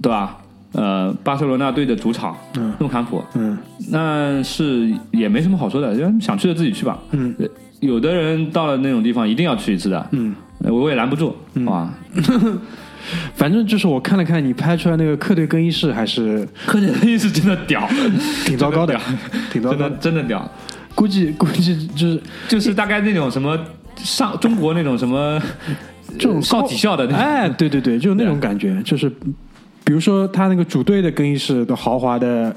[0.02, 0.36] 对吧？
[0.72, 3.58] 呃巴塞罗那队的主场嗯诺坎普，嗯
[3.90, 6.96] 那是也没什么好说的，想去的自己去吧。
[7.10, 7.46] 嗯呃
[7.80, 11.94] 有的人到了那种地方一定要去一次的，嗯，呃我也拦不住，好吧？
[13.34, 17.88] 反正就是我看了看你拍出来那个客队更衣室，还是客队更衣室真的屌，
[18.44, 19.96] 挺糟糕的真屌，真的挺糟糕的。
[19.96, 20.50] 真的屌，
[20.94, 23.58] 估计估计就是就是大概那种什么
[23.96, 25.40] 上中国那种什么
[26.18, 29.10] 这种少体校的那种，哎，对对对，就是那种感觉，就是
[29.84, 32.54] 比如说他那个主队的更衣室的豪华的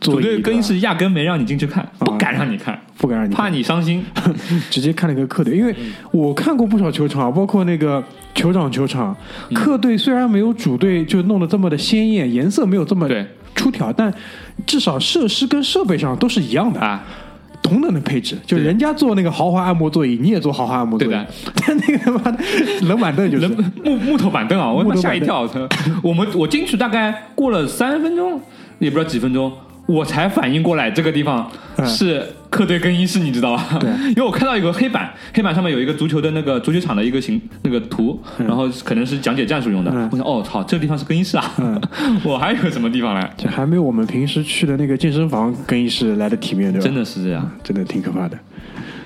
[0.00, 4.04] 主，队更衣室压根没让你进去看，啊不敢让你看，不敢让你怕你伤心。
[4.70, 5.74] 直接看了个客队，因为
[6.10, 8.02] 我看过不少球场，包括那个
[8.34, 9.16] 酋长球场，
[9.50, 9.54] 嗯。
[9.54, 13.26] 客队虽然没有主队就弄得这么的鲜艳，颜色没有这么对。
[13.54, 14.12] 出挑，但
[14.66, 17.02] 至少设施跟设备上都是一样的，啊，
[17.66, 18.36] 同等的配置。
[18.46, 21.26] 就人家坐那个豪华按摩座椅，你也坐豪华按摩座椅对的，
[21.66, 22.38] 但那个他妈的
[22.82, 23.48] 冷板凳就是
[23.84, 25.48] 木木头板凳啊，我吓一跳！
[26.02, 28.40] 我们我进去大概过了三分钟，
[28.78, 29.52] 也不知道几分钟，
[29.86, 33.78] 我才反应过来这个地方嗯是客队更衣室，你知道吧？
[33.80, 39.90] 对 因为我看到有个黑板，黑板上面有一个足球的那个足球场的一个形那个图，然后可能是讲解战术用的。
[39.94, 41.52] 嗯我想，哦操，这个地方是更衣室啊！
[41.58, 41.80] 嗯
[42.24, 43.32] 我还有什么地方来？
[43.36, 46.84] 这还没有我们平时去的那个健身房更衣室来的体面，对吧？
[46.84, 47.50] 真的是这样。
[47.62, 48.38] 真的挺可怕的。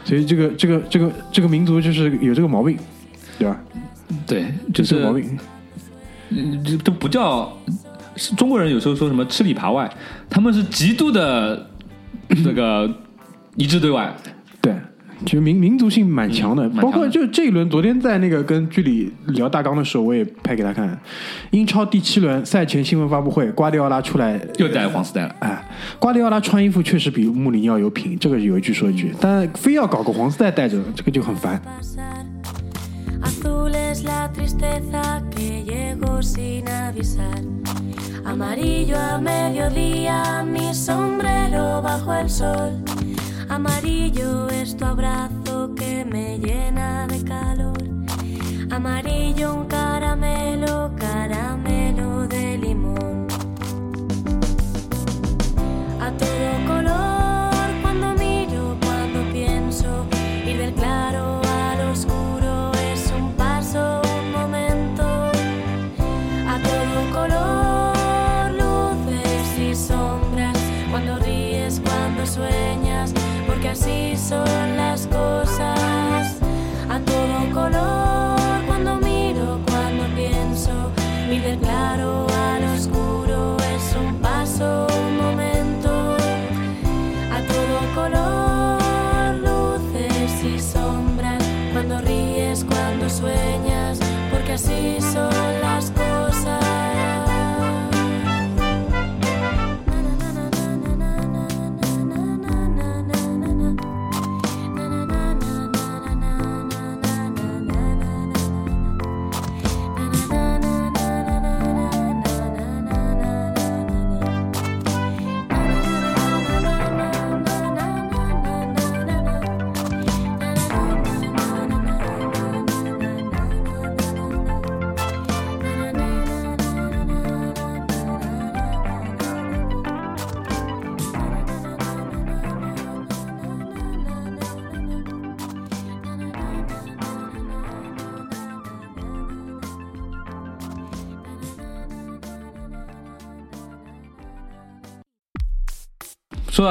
[0.05, 2.77] 所以这个这个这个这个民族就是有这个毛病，
[3.39, 3.61] 对吧？
[4.27, 5.39] 对，就是有这个毛病。
[6.33, 7.73] 嗯这都不叫是
[8.37, 9.91] 中国人有时候说什么吃里扒外，
[10.29, 11.67] 他们是极度的
[12.45, 12.89] 这个
[13.57, 14.15] 一致对外。
[14.61, 14.75] 对，
[15.25, 16.83] 就民民族性蛮强的，嗯强的。
[16.83, 20.99] 包括就这一轮，昨天在那个跟剧里聊大纲的时候，我也拍给他看，
[21.51, 25.65] 英超第七轮赛前新闻发布会，瓜迪奥拉出来又戴黄丝带了，哎，
[25.99, 31.61] 瓜迪奥拉穿衣服确实比穆里尼奥有品，这个有一句说一句，但非要搞个黄丝带带着，这个就很烦。
[33.23, 37.43] Azul es la tristeza que llegó sin avisar.
[38.25, 42.83] Amarillo a mediodía, mi sombrero bajo el sol.
[43.49, 47.79] Amarillo es tu abrazo que me llena de calor.
[48.71, 53.27] Amarillo un caramelo, caramelo de limón.
[56.01, 56.90] A todo color
[74.31, 76.37] son las cosas.
[76.89, 78.00] A todo color,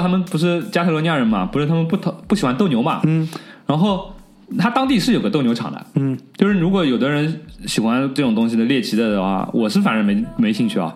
[0.02, 3.28] 他们不是加泰罗尼亚人嘛，不是他们不讨不喜欢斗牛嘛，嗯。
[3.66, 4.14] 然后
[4.58, 6.18] 他当地是有个斗牛场的，嗯。
[6.36, 10.94] 就是如果有的人喜欢这种东西的猎奇的的话，我是反正没没兴趣啊，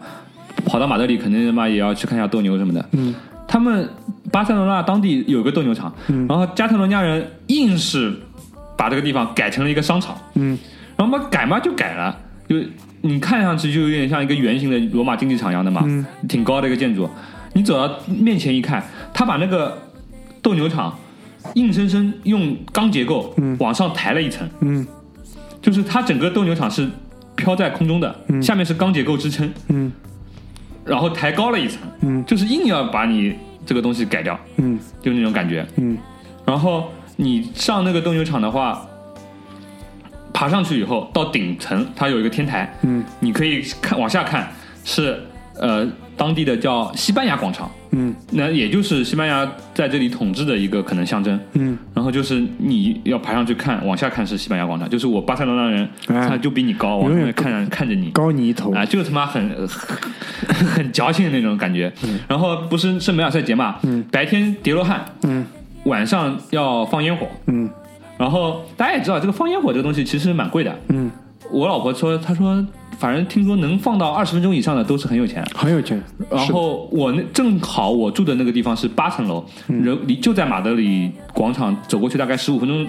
[0.65, 2.89] 跑到马德里肯定他妈也要去看一下斗牛什么的。
[2.93, 3.13] 嗯。
[3.47, 3.87] 他们
[4.31, 6.25] 巴塞罗那当地有个斗牛场，嗯。
[6.27, 8.11] 然后加泰罗尼亚人硬是
[8.75, 10.57] 把这个地方改成了一个商场，嗯。
[10.95, 12.55] 然后嘛改嘛就改了，就
[13.01, 16.03] 你看上去就有点像一个圆形的罗马竞技场一样的嘛，嗯。
[16.27, 17.07] 挺高的一个建筑。
[17.53, 19.77] 你走到面前一看，他把那个
[20.41, 20.97] 斗牛场
[21.55, 23.55] 硬生生用钢结构嗯。
[23.59, 24.85] 往上抬了一层，嗯。
[25.61, 26.89] 就是它整个斗牛场是
[27.35, 28.41] 飘在空中的，嗯。
[28.41, 29.91] 下面是钢结构支撑，嗯。
[30.83, 32.25] 然后抬高了一层，嗯。
[32.25, 33.35] 就是硬要把你
[33.65, 34.79] 这个东西改掉，嗯。
[35.01, 35.65] 就那种感觉。
[35.77, 35.97] 嗯。
[36.45, 38.85] 然后你上那个斗牛场的话，
[40.33, 43.03] 爬上去以后到顶层，它有一个天台，嗯。
[43.19, 44.51] 你可以看往下看，
[44.83, 45.21] 是
[45.55, 51.39] 呃当地的叫西班牙广场，嗯那也就是西班牙在这里统治的一个可能象征。
[51.53, 58.71] 嗯，然后就是你要爬上去看，往下看是西班牙广场，就是我巴塞罗那人，哎他就比你高，往永远上面看看着你，高你一头。
[58.73, 59.49] 啊，就他妈很
[60.47, 61.91] 很 很矫情的那种感觉。
[62.27, 63.77] 然后不是圣梅尔赛节嘛，
[64.11, 65.45] 白天叠罗汉，嗯
[65.85, 67.27] 晚上要放烟火。
[67.47, 67.69] 嗯
[68.15, 70.73] 然后大家也知道，这个放烟火这个东西其实蛮贵的。
[70.89, 71.11] 嗯，
[71.51, 72.65] 我老婆说，她说
[72.97, 75.45] 反正听说能放到二十分钟以上的都是很有钱。
[75.55, 76.01] 很有钱。
[76.29, 82.87] 然后我那正好我住的那个地方是八层楼，人离就在马德里广场走过去大概十五分钟，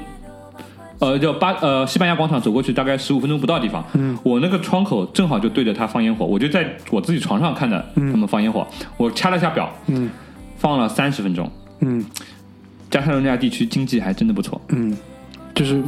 [1.00, 3.84] 呃，叫巴呃西班牙广场走过去大概十五分钟不到的地方。
[3.94, 8.66] 嗯，我那个窗口正好就对着他放烟火，我就在我自己床上看的他们放烟火。
[8.96, 10.08] 我掐了下表，嗯
[10.56, 11.50] 放了三十分钟。
[11.80, 12.04] 嗯
[12.90, 14.96] 加泰罗尼亚地区经济还真的不错，嗯，
[15.52, 15.82] 就是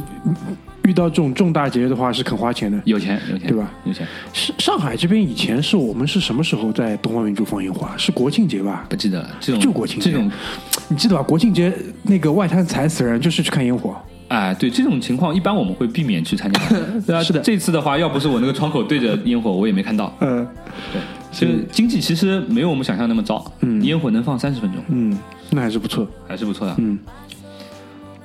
[0.87, 2.81] 遇到这种重大节日的话是肯花钱的。
[2.85, 3.69] 有钱有钱，对吧？
[3.83, 7.95] 有钱，上上海这边以前是我们是什么时候在东方明珠放烟花？
[7.97, 8.85] 是国庆节吧？
[8.87, 9.29] 不记得了。
[9.41, 10.31] 这种就国庆节这种，
[10.87, 11.21] 你记得吧？
[11.21, 11.73] 国庆节
[12.03, 13.93] 那个外滩踩死人就是去看烟火。
[14.29, 16.61] 哎，对这种情况，一般我们会避免去参加。
[17.05, 20.15] 对啊，是的这次的话，要不是我那个窗口对着烟火，我也没看到。
[20.21, 20.47] 嗯
[20.93, 23.51] 对，就是经济其实没有我们想象那么糟。
[23.59, 25.17] 嗯烟火能放三十分钟，嗯，
[25.49, 26.07] 那还是不错。
[26.27, 26.75] 还是不错的。
[26.77, 26.97] 嗯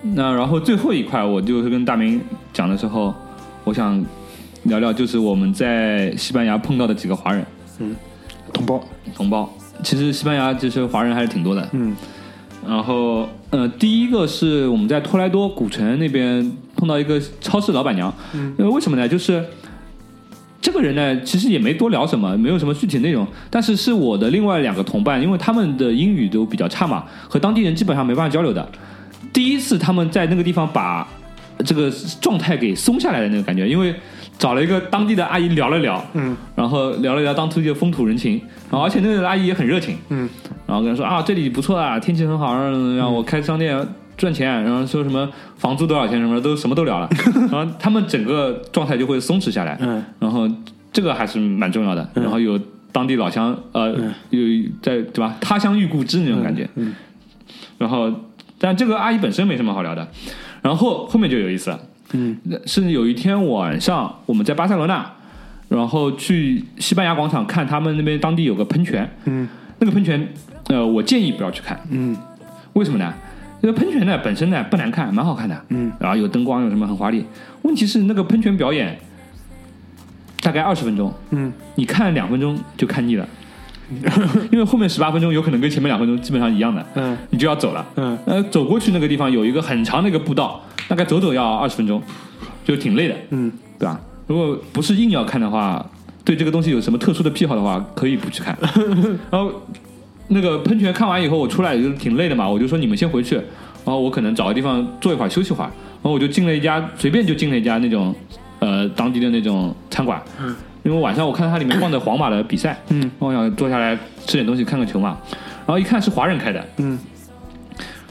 [0.03, 2.21] 那然后最后一块，我就是跟大明
[2.53, 3.15] 讲的时候，
[3.65, 4.05] 我想
[4.65, 7.47] 聊聊，就是我们在西班牙碰到的几个华人
[7.79, 7.95] 嗯
[8.53, 8.85] 同胞。
[9.15, 9.49] 同胞。
[9.83, 11.69] 其实西班牙其实华人还是挺多的。
[11.73, 11.95] 嗯
[12.65, 19.09] 然后，呃，第一个是我们在托莱多古城那边碰到一个超市老板娘，嗯，为什么呢？
[19.09, 19.45] 就是
[20.61, 28.69] 这个人呢，其实也没多聊什么，没有什么具体内容，但是是我的另外两个同伴，因为他们的英语都比较差嘛，和当地人基本上没办法交流的。
[29.33, 31.07] 第一次他们在那个地方把
[31.65, 33.95] 这个状态给松下来的那个感觉，因为
[34.39, 36.37] 找了一个当地的阿姨聊了聊，嗯。
[36.57, 40.29] 然后聊了聊当地的风土人情，然后而且那个阿姨也很热情，嗯。
[40.67, 43.77] 然后跟他说啊，这里不错啊，天气很好，让让我开商店
[44.17, 46.19] 赚钱，然后说什么房租多少钱？
[46.19, 47.09] 什么都什么都聊了，
[47.51, 50.03] 然后他们整个状态就会松弛下来，嗯。
[50.19, 50.49] 然后
[50.93, 52.59] 这个还是蛮重要的，然后有
[52.91, 53.91] 当地老乡呃
[54.31, 54.41] 有
[54.83, 56.93] 在对吧，他乡遇故知那种感觉，嗯。
[57.79, 58.13] 然后
[58.62, 60.07] 但这个阿姨本身没什么好聊的，
[60.62, 61.81] 然后后面就有意思了。
[62.12, 62.38] 嗯。
[62.64, 65.05] 是有一天晚上我们在巴塞罗那，
[65.68, 69.48] 然后去西班牙广场看他们那边当地有个喷泉，嗯。
[69.81, 70.29] 那个喷泉，
[70.68, 72.16] 呃，我建议不要去看，嗯。
[72.75, 73.12] 为什么呢？
[73.61, 77.25] 这个喷泉呢本身呢不难看，蛮好看的，嗯，然后有灯光，有什么很华丽。
[77.62, 78.96] 问题是那个喷泉表演
[80.40, 81.53] 大概二十分钟，嗯。
[81.75, 83.29] 你看两分钟就看腻了，
[84.51, 87.85] 因为后面十八分钟有可能跟前面两分钟基本上一样的，嗯你就要走了。
[87.97, 92.03] 嗯呃，走过去那个地方有一个很长的一个步道，大概走走要二十分钟，
[92.65, 94.01] 就挺累的，嗯对吧？
[94.27, 95.85] 如果不是硬要看的话，
[96.25, 98.57] 对这个东西有什么特殊的癖好的话，可以不去看。
[99.31, 99.53] 然后
[100.29, 105.67] 那个喷泉看完以后，我出来就挺累的嘛，我就说你们先回去，然后我可能找个地方坐一会儿休息会儿，
[106.03, 108.15] 然后我就进了一家随便就进了一家那种
[108.61, 115.16] 呃当地的那种餐馆，嗯，因为晚上我看到它里面放着皇马的比赛，嗯，我想坐下来吃点东西看个球嘛，
[115.66, 116.99] 然后一看是华人开的，嗯。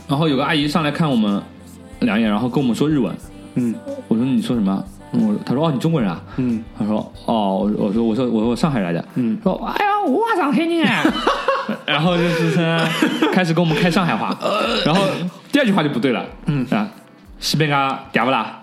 [0.08, 1.42] 然后有个阿姨上来看我们
[2.00, 3.16] 两眼，然后跟我们说日文，
[3.56, 3.76] 嗯。
[4.08, 4.84] 我说你说什么？
[5.12, 6.22] 我他说哦你中国人啊？
[6.38, 6.64] 嗯。
[6.78, 9.38] 他说哦我我说我说我说我上海来的，嗯。
[9.44, 10.86] 说哎呀我上海人。
[10.86, 11.04] 啊，
[11.86, 12.64] 然后就是说
[13.34, 14.34] 开始跟我们开上海话，
[14.86, 15.02] 然后
[15.52, 16.66] 第二句话就不对了，嗯。
[16.70, 16.90] 啊
[17.40, 18.62] 西班牙嗲不啦？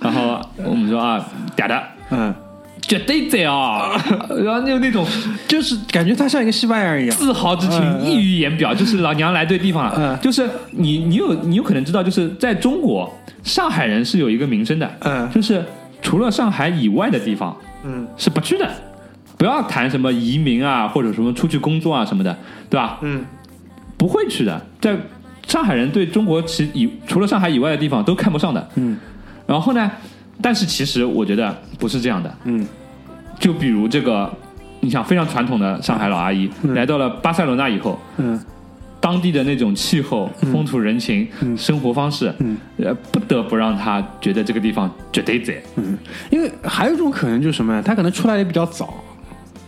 [0.00, 1.22] 然后我们说啊
[1.54, 1.82] 嗲的。
[2.08, 2.34] 嗯，
[2.82, 3.92] 绝对在啊！
[4.44, 5.06] 然后就那种
[5.48, 7.16] 就是感觉他像一个西班牙人一样。
[7.16, 9.94] 自豪之情溢于言表，就是老娘来对地方了。
[9.96, 13.10] 嗯就是你，你有你有可能知道，就是在中国，
[13.42, 15.64] 上海人是有一个名声的，嗯就是
[16.02, 18.68] 除了上海以外的地方嗯是不去的。
[19.38, 22.36] 不要谈什么移民啊，或者什么出去工作啊什么的，
[22.68, 22.98] 对吧？
[23.02, 23.24] 嗯
[23.96, 24.60] 不会去的。
[24.80, 24.96] 在
[25.46, 28.68] 上海人对中国其以除了上海以外的地方都看不上的。
[28.74, 28.98] 嗯
[29.44, 29.90] 然后呢，
[30.42, 32.36] 但是其实我觉得不是这样的。
[32.44, 32.66] 嗯。
[33.38, 34.30] 就比如这个，
[34.80, 38.38] 你想非常传统的上海老阿姨、来到了巴塞罗那以后，嗯。
[39.00, 41.26] 当地的那种气候、风土人情、
[41.56, 42.56] 生活方式，嗯。
[42.76, 45.60] 呃，不得不让她觉得这个地方绝对在。
[45.74, 45.98] 嗯，
[46.30, 47.82] 因为还有一种可能就是什么呀？
[47.82, 48.94] 她可能出来也比较早，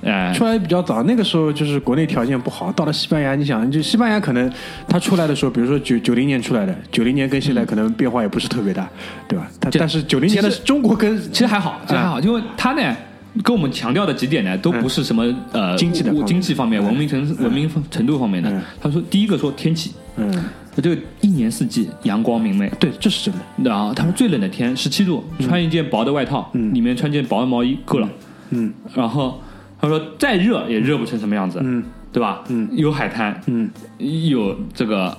[0.05, 2.71] 哎、出来比较早，那个时候就是国内条件不好。
[2.73, 4.51] 到了西班牙，你想，就西班牙可能
[4.89, 8.89] 他出来的时候，比如说九九零年出来的，九零年跟现在可能变化也不是特别大，
[9.27, 9.49] 对吧？
[9.61, 12.95] 他但是九零年的中国跟其实还好，其实还好，因为他呢。
[13.43, 18.63] 跟我们强调的几点呢，都不是什么、呃经济的经济方面、文明程、文明程度方面的嗯。
[18.81, 20.45] 他说，第一个说天气，嗯，
[20.77, 23.69] 这个一年四季阳光明媚，对，这是真的。
[23.69, 28.09] 然后他说最冷的天十七度，穿一件薄的外套，里面穿件薄的毛衣够了。
[28.51, 29.43] 嗯然后
[29.85, 31.85] 他他说再热也热不成什么样子，嗯。
[32.13, 32.43] 对吧？
[32.49, 32.69] 嗯。
[32.73, 33.71] 有海滩，嗯。
[33.99, 35.17] 有这个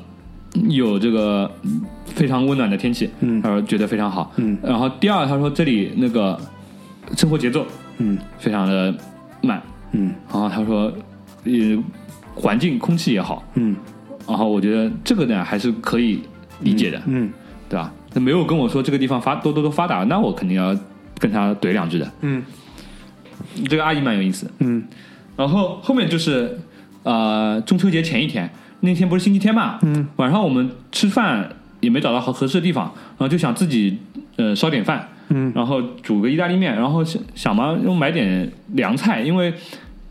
[0.70, 1.52] 有这个
[2.06, 3.42] 非常温暖的天气，嗯。
[3.42, 4.32] 他说觉得非常好。
[4.38, 4.58] 嗯。
[4.64, 6.40] 然后第二，他说这里那个
[7.16, 7.66] 生活节奏
[8.00, 8.18] 嗯。
[8.40, 8.94] 非常的
[9.42, 9.62] 慢，
[9.92, 10.14] 嗯。
[10.32, 10.92] 然后他说
[11.44, 11.54] 呃
[12.34, 13.76] 环境空气也好，嗯。
[14.28, 16.22] 然后我觉得这个呢还是可以
[16.62, 17.30] 理解的，嗯。
[17.70, 17.92] 对吧？
[18.14, 20.76] 那没有跟我说这个地方发多多多发达，那我肯定要
[21.20, 22.12] 跟他怼两句的。
[22.22, 22.42] 嗯
[23.68, 24.50] 这个阿姨蛮有意思。
[24.60, 24.84] 嗯。
[25.38, 26.60] 然后后面就是
[27.04, 28.50] 呃中秋节前一天，
[28.82, 31.50] 那天不是星期天嘛，嗯，晚上我们吃饭
[31.82, 32.86] 也没找到合合适的地方，
[33.18, 33.98] 然后就想自己
[34.38, 35.52] 呃烧点饭，嗯。
[35.54, 39.54] 然后煮个意大利面，然后想想嘛又买点凉菜，因为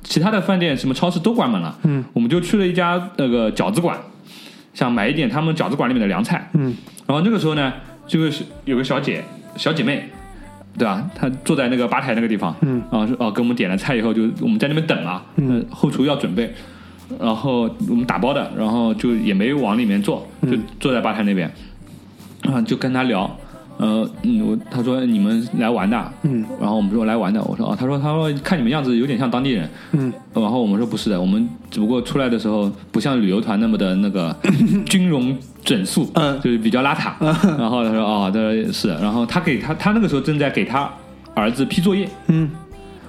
[0.02, 3.98] 其他的饭店什么超市都关门了，嗯，我们就去了一家那个饺子馆，
[4.74, 6.74] 想买一点他们饺子馆里面的凉菜，嗯。
[7.06, 7.72] 然后那个时候呢，
[8.06, 9.24] 这个是有个小姐
[9.56, 10.10] 小姐妹，
[10.76, 11.08] 对吧？
[11.14, 15.60] 他坐在那个吧台那个地方，嗯，然后说哦，给我们点了菜以后，就我们在那边等嘛，嗯。
[15.60, 16.52] 呃，后厨要准备，
[17.20, 21.52] 然后我们打包的，然后就也没往里面坐，就坐在吧台那边，
[22.42, 23.38] 啊，就跟他聊，
[23.76, 26.44] 呃，嗯，我他说你们来玩的，嗯。
[26.60, 30.12] 然后我们说来玩的，我说哦，他说他说看你们样子有点像当地人，嗯。
[30.32, 34.34] 然后我们说不是的，我们只不过出来的时候不像旅游团那么的那个
[34.86, 36.40] 军容整肃，嗯。
[36.40, 37.12] 就是比较邋遢。
[37.58, 40.88] 然后他说哦，他说是，然后他给他他那个时候正在给他
[41.34, 42.08] 儿子批作业。
[42.28, 42.50] 嗯。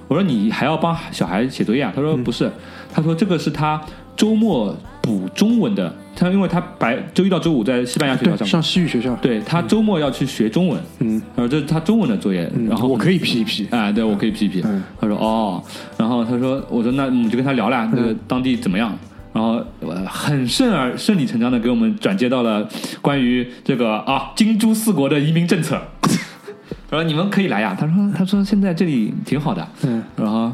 [0.08, 1.92] 我说你还要帮小孩写作业啊？
[1.94, 2.50] 他说不是，
[2.92, 3.80] 他说这个是他
[4.16, 4.74] 周末
[5.06, 11.22] 补中文的，他因为他白周一到周五在西班牙学校，上，上西语学校，对他周末要去学中文，嗯。
[11.36, 14.60] 他说这是他中文的作业，嗯，然后我可以批一批，啊，对，我可以批一批。
[14.64, 14.82] 嗯。
[15.00, 15.62] 他说哦，
[15.96, 18.92] 然后他说，我说那我们就跟他聊了，那个当地怎么样？
[19.32, 22.66] 然后呃很顺而顺理成章的给我们转接到了
[23.02, 25.78] 关于这个啊金珠四国的移民政策。
[26.88, 30.50] 他说你们可以来呀，他说他说现在这里挺好的，嗯然后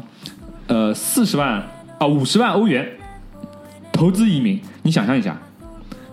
[0.67, 1.63] 呃四十万
[1.97, 2.85] 啊五十万欧元
[4.03, 5.33] 投资移民，你想象一下，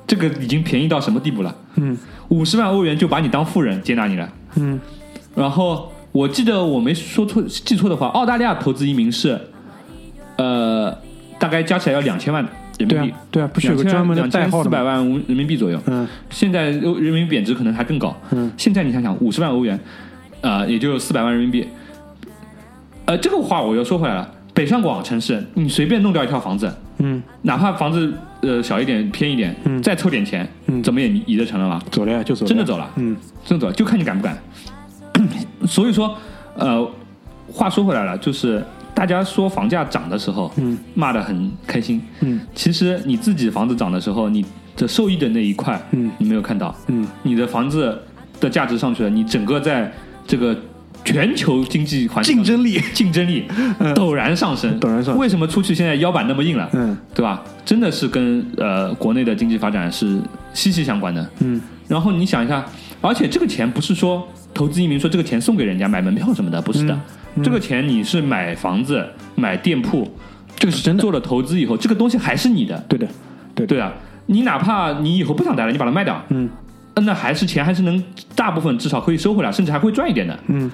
[0.07, 1.53] 这个已经便宜到什么地步了？
[1.74, 4.32] 嗯五十万欧元就把你当富人接纳你了。
[4.55, 4.78] 嗯
[5.34, 9.36] 然后我记得我没说错记错的话，澳大利亚投资移民是，
[10.36, 10.97] 呃，
[11.41, 12.41] 大概加起来要两千万
[12.78, 14.84] 人民对啊币，对啊，不是有个专门的代号四百？
[14.84, 15.80] 万人民币左右。
[15.86, 18.16] 嗯现在人民币贬值可能还更高。
[18.30, 19.76] 嗯现在你想想，五十万欧元，
[20.43, 21.66] 呃，也就四百万人民币。
[23.07, 29.83] 呃，这个话我又说回来了，北上广城市，你随便弄掉一套房子，嗯，哪怕房子呃小一点、偏一点，嗯。
[29.83, 30.83] 再凑点钱，嗯。
[30.83, 31.83] 怎么也移得成了吧？
[31.91, 32.91] 走了呀，就走了，真的走了。
[32.97, 33.17] 嗯。
[33.45, 34.39] 真的走了就看你敢不敢。
[35.67, 36.17] 所以说，
[36.55, 36.89] 呃，
[37.53, 40.79] 话说回来了，就是大家说房价涨的时候，嗯。
[40.95, 42.01] 骂的很开心。
[42.21, 42.41] 嗯。
[42.55, 44.45] 其实你自己房子涨的时候，你
[44.77, 46.11] 的受益的那一块，嗯。
[46.19, 47.07] 你没有看到，嗯。
[47.23, 47.99] 你的房子
[48.41, 49.93] 的价值上去了，你整个在
[50.27, 50.57] 这个
[51.05, 53.45] 全球经济环境竞争力，竞争力
[53.95, 55.19] 陡然上升，陡然上升。
[55.19, 56.69] 为什么出去现在腰板那么硬了？
[56.73, 56.97] 嗯。
[57.15, 57.43] 对吧？
[57.65, 60.21] 真的是跟呃国内的经济发展是
[60.53, 61.29] 息息相关的。
[61.41, 61.61] 嗯。
[61.89, 62.65] 然后你想一下，
[63.01, 67.01] 而且这个钱不是说投资移民说这个钱送给人家买门票什么的，不是的，
[67.35, 67.43] 嗯。
[67.43, 70.09] 这个钱你是买房子、买店铺，
[70.57, 73.07] 这个是真的，做了投资以后，这个东西还是你的，对的，
[73.55, 73.93] 对的，对啊，
[74.27, 76.49] 你哪怕你以后不想待了，你把它卖掉，嗯。
[76.49, 76.60] 呃
[77.05, 78.03] 那还是钱还是能
[78.35, 80.39] 大部分至少可以收回来，甚至还会赚一点的。
[80.49, 80.71] 嗯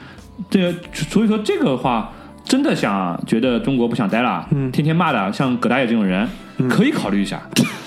[0.51, 2.13] 这个所以说这个话。
[2.49, 6.29] 真的想觉得中国不想待了，嗯天天骂的，像葛大爷这种人，
[6.71, 7.43] 可以考虑一下，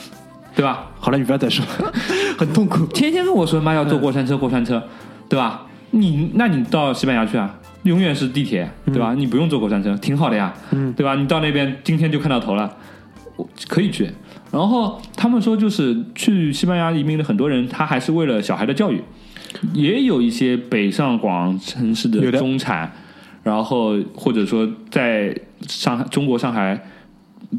[0.54, 0.88] 对吧？
[1.00, 1.66] 好了，你不要再说，
[2.38, 4.84] 很痛苦， 天天跟我说妈要坐过山车，过山车，
[5.30, 5.66] 对吧？
[5.92, 9.14] 你那你到西班牙去啊，永远是地铁，对吧？
[9.14, 11.16] 你不用坐过山车，挺好的呀，嗯对吧？
[11.16, 12.70] 你到那边今天就看到头了，
[13.38, 14.12] 我可以去。
[14.52, 19.02] 然后他们说，就是去西班牙移民的很多人，他还是为了小孩的教育，
[19.74, 22.92] 也有一些北上广城市的中产，
[23.44, 25.36] 然后或者说在
[25.68, 26.84] 上海、中国上海、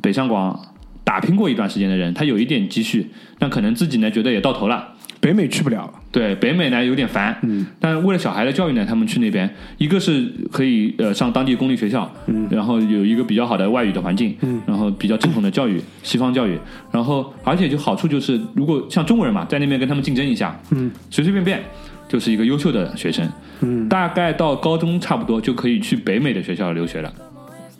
[0.02, 0.60] 北上广
[1.04, 4.89] 打拼过一段时间的人，他有一点积蓄，但可能自己呢觉得也到头了。
[5.20, 16.58] 北美去不了，对北美呢有点烦，嗯，但为了小孩的教育呢，他们去那边，一个是可以呃上当地公立学校，嗯，然后有一个比较好的外语的环境，嗯，然后比较正统的教育， 西方教育，
[16.90, 21.62] 然后而且就好处就是，如果像中国人嘛，在那边跟他们竞争一下，嗯，随随便便
[22.08, 23.28] 就是一个优秀的学生，
[23.60, 27.12] 嗯，大概到高中差不多就可以去北美的学校留学了。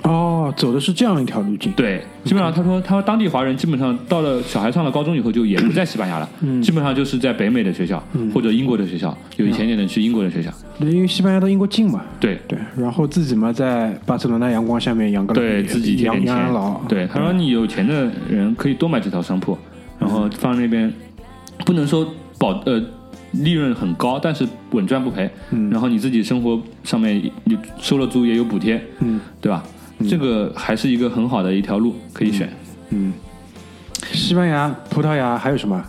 [0.05, 6.63] 哦，走的是这样一条路径，对，基本上他说，他说当地华人基本上到了小孩上了高中以后，就也不在西班牙了，嗯。
[6.63, 10.51] 基本上就是在北美的学校、或者英国的学校，有钱一点的去英国的学校。
[10.79, 19.57] 因为西班牙到英国近嘛，对，对，然后自己嘛在巴塞罗那阳光下面养个对自己贴养养养老，对，他说你有钱的人可以多买几套商铺，
[19.99, 20.91] 然后放在那边，
[21.67, 22.83] 不能说保呃
[23.33, 25.29] 利润很高，但是稳赚不赔。
[25.51, 25.69] 嗯。
[25.69, 29.21] 然后你自己生活上面你收了租也有补贴，嗯。
[29.43, 29.63] 对吧？
[30.09, 32.49] 这个还是一个很好的一条路可以选。
[32.91, 33.13] 嗯，
[34.13, 35.83] 西班牙、葡萄牙还有什么？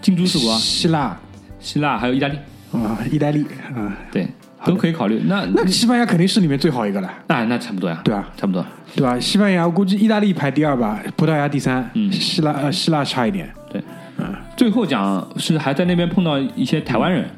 [0.00, 1.16] 金猪四国啊，希腊。
[1.60, 2.36] 希腊还有意大利，
[2.72, 4.28] 啊，意大利啊，对，
[4.64, 5.20] 都可以考虑。
[5.26, 8.28] 那那西班牙肯定是里面最好一个了，那那差不多呀，对啊。
[8.36, 8.64] 差不多。
[8.94, 9.18] 对吧？
[9.18, 12.10] 西班牙我估计意大利排第二吧，葡萄牙第三，嗯。
[12.12, 13.82] 希腊呃希腊差一点，对，
[14.18, 14.32] 嗯。
[14.56, 17.28] 最后讲是还在那边碰到一些台湾人，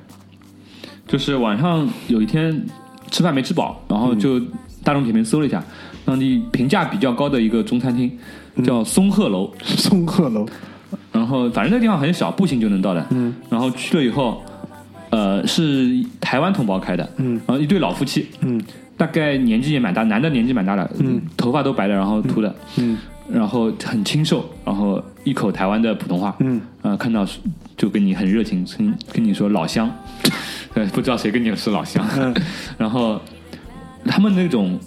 [1.08, 2.62] 就是晚上有一天
[3.10, 4.38] 吃饭没吃饱，然后就
[4.84, 5.64] 大众点评搜了一下，
[6.04, 8.10] 当地评价比较高的一个中餐厅
[8.64, 10.46] 叫松鹤楼，松鹤楼，
[11.12, 13.06] 然后反正那地方很小，步行就能到的。
[13.10, 14.42] 嗯，然后去了以后，
[15.10, 15.88] 呃，是
[16.20, 18.60] 台湾同胞开的，嗯，然后一对老夫妻，嗯，
[18.96, 22.98] 大概年纪也蛮大，男的年纪蛮大的，嗯，头发都白了，然后秃的，嗯，
[23.30, 27.26] 然后很清瘦，然后一口台湾的普通话，嗯，呃，看到
[27.76, 29.90] 就跟你很热情，跟跟你说老乡，
[30.74, 32.34] 呃，不知道谁跟你是老乡，嗯。
[32.76, 33.20] 然后
[34.04, 34.78] 他们那种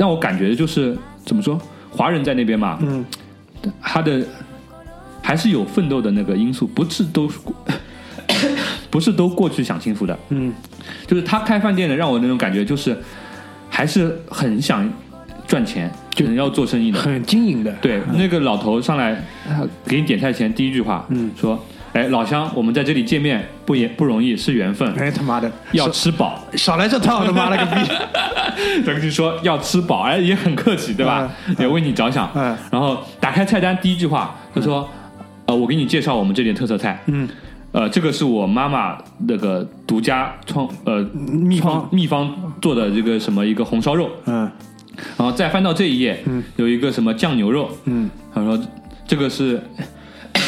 [0.00, 0.96] 让我感觉就是
[1.26, 3.04] 怎么说，华人在那边嘛，嗯，
[3.82, 4.26] 他的
[5.20, 7.30] 还是有奋斗的那个因素，不是都
[8.88, 10.50] 不是都过去享清福的，嗯，
[11.06, 12.96] 就是他开饭店的，让我那种感觉就是
[13.68, 14.90] 还是很想
[15.46, 16.98] 赚钱，就是要做生意的。
[16.98, 19.22] 很经营的，对，那个老头上来
[19.84, 21.30] 给你点菜前第一句话，嗯。
[21.38, 21.62] 说
[21.92, 26.38] ：“哎，老乡，我们在这里见面不也不容易，是缘分，哎他妈的，要吃饱。
[26.54, 27.82] 少来这套，他妈了个逼，”
[28.86, 31.28] 他 跟你说要吃饱，哎，也很客气，对吧？
[31.58, 32.30] 也为你着想。
[32.34, 32.56] 嗯。
[32.70, 34.88] 然后打开菜单，第一句话他说
[35.46, 37.28] ：“呃，我给你介绍我们这点特色菜。”嗯，
[37.72, 41.88] 呃，这个是我妈妈那个独家创呃秘方。
[41.90, 42.32] 秘方
[42.62, 44.48] 做的这个什么一个红烧肉，嗯。
[45.16, 46.40] 然后再翻到这一页，嗯。
[46.54, 48.08] 有一个什么酱牛肉，嗯。
[48.32, 48.56] 他说
[49.08, 49.60] 这个是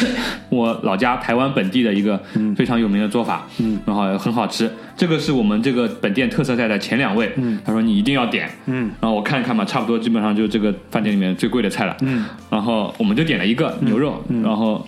[0.49, 2.19] 我老家台湾本地的一个
[2.55, 4.71] 非常有名的做法，嗯，然后很好吃。
[4.95, 8.91] 这个是我们这个本店特色菜的前两位，嗯，他说你一定要点，嗯。
[9.01, 14.87] 然后我看了看嘛，差不多基本上就这个饭店里面最贵的菜了，嗯，然后我们就点了一个牛肉，然后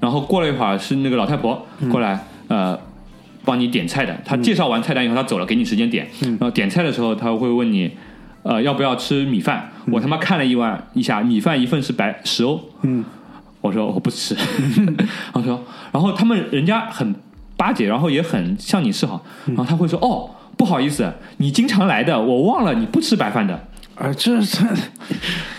[0.00, 2.78] 然后过了一会儿是那个老太婆过来，呃。
[3.44, 6.06] 帮你点菜的，她介绍完菜单以后，她走了，给你时间点。
[6.20, 7.90] 然后点菜的时候，她会问你，
[8.42, 9.70] 呃，要不要吃米饭？
[9.90, 12.60] 我他妈看了一碗一下，米饭一份是白十欧。
[12.82, 13.02] 嗯
[13.60, 14.34] 我说我不吃，
[15.32, 17.14] 然后说，然后他们人家很
[17.56, 20.30] 巴结，然后也很向你示好，然后他会说哦。
[20.58, 23.54] 不好意思，你经常来的，我忘了你不吃白饭的。
[23.94, 24.64] 啊这这，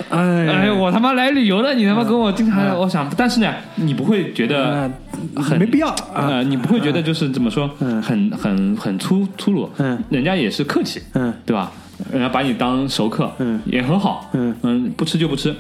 [0.09, 4.91] 哎哎，我他妈来旅游了，你他妈跟我经常来，我想，但是呢，你不会觉得
[5.33, 8.01] 呃很没必要啊，呃，你不会觉得就是怎么说，嗯。
[8.01, 11.33] 很很很粗粗鲁，嗯，人家也是客气，嗯。
[11.45, 11.71] 对吧？
[12.11, 13.61] 人家把你当熟客，嗯。
[13.65, 14.53] 也很好，嗯。
[14.63, 15.55] 嗯，不吃就不吃。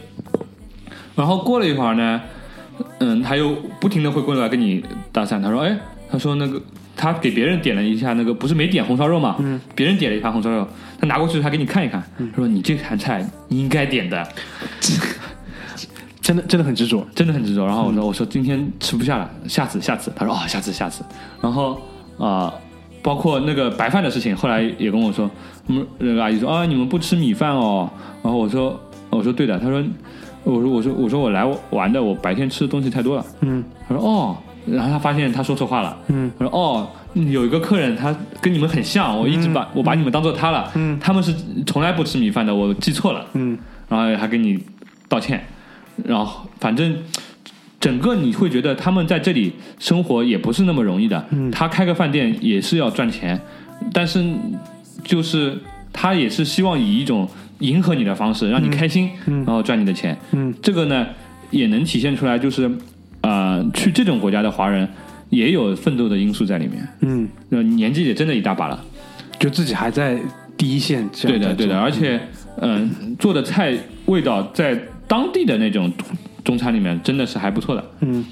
[1.19, 2.21] 然后过了一会儿呢，
[2.99, 5.77] 嗯，他又不停的会过来跟你搭讪，他说，哎，
[6.09, 6.61] 他说那个
[6.95, 10.65] 他给别人点了一下那个不是没点红烧肉嘛，嗯，别人点了一盘红烧肉，
[10.97, 14.25] 他拿过去他给你看一看，他说你这盘菜你应该点的，
[16.21, 17.65] 真的真的很执着，真的很执着。
[17.65, 20.13] 然后我说、我说今天吃不下了，下次下次。
[20.15, 21.03] 他说哦、下次下次。
[21.41, 21.73] 然后
[22.17, 22.53] 啊、呃
[23.01, 25.29] 包括那个白饭的事情，后来也跟我说，
[25.67, 27.89] 嗯，那个阿姨说啊，你们不吃米饭哦。
[28.21, 28.77] 然后我说
[29.09, 29.57] 我说对的。
[29.57, 29.81] 他说
[30.49, 33.25] 我说我说我说我来玩的，我白天吃的东西太多了。
[33.41, 35.97] 嗯他说哦，然后他发现他说错话了。
[36.07, 36.87] 嗯他说哦。
[37.15, 40.71] 有一个客人，他跟你们很像，我一直把、我把你们当做他了。
[40.75, 41.33] 嗯他们是
[41.65, 43.25] 从来不吃米饭的，我记错了。
[43.33, 44.63] 嗯然后还给你
[45.07, 45.43] 道歉，
[46.05, 46.95] 然后反正
[47.79, 51.25] 整个你会觉得他们在这里生活也不是那么容易的。
[51.31, 53.41] 嗯他开个饭店也是要赚钱，
[53.91, 54.23] 但是
[55.03, 55.57] 就是
[55.91, 57.27] 他也是希望以一种
[57.59, 60.17] 迎合你的方式让你开心，然后赚你的钱。
[60.31, 61.07] 嗯这个呢
[61.51, 62.69] 也能体现出来，就是
[63.21, 64.87] 呃，去这种国家的华人
[65.29, 66.87] 也有奋斗的因素在里面。
[67.01, 68.83] 嗯，那，年纪也真的一大把了。
[69.39, 70.19] 就自己还在
[70.57, 72.19] 第一线对的，对的，而且，
[72.61, 73.73] 嗯、做的菜
[74.05, 75.91] 味道在当地的那种
[76.43, 77.91] 中餐里面真的是还不错的。
[78.01, 78.25] 嗯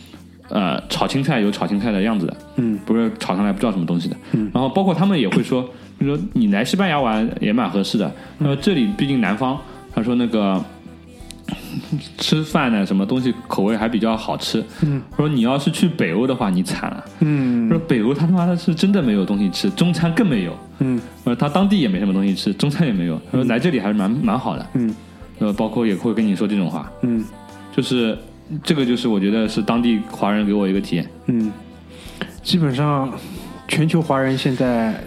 [0.49, 4.15] 呃，炒青菜有炒青菜的样子的，嗯不是炒上来不知道什么东西的。
[4.33, 5.69] 嗯然后包括他们也会说，
[5.99, 8.11] 就说你来西班牙玩也蛮合适的。
[8.39, 9.57] 他说这里毕竟南方，
[9.93, 10.63] 他说那个
[12.17, 14.63] 吃饭呢，什么东西口味还比较好吃。
[14.81, 17.05] 嗯他说你要是去北欧的话，你惨了。
[17.21, 20.55] 嗯说北欧他他妈的是真的没有东西吃，中餐更没有。
[20.79, 23.19] 嗯呃，他当地也没什么东西吃，中餐也没有。
[23.31, 24.65] 他说来这里还是蛮蛮好的。
[24.73, 24.93] 嗯
[25.39, 27.23] 呃，包括也会跟你说这种话，嗯
[27.75, 28.17] 就是
[28.63, 31.07] 这个就是我觉得是当地华人给我一个体验。
[31.27, 31.51] 嗯，
[32.41, 33.11] 基本上
[33.67, 34.99] 全球华人现在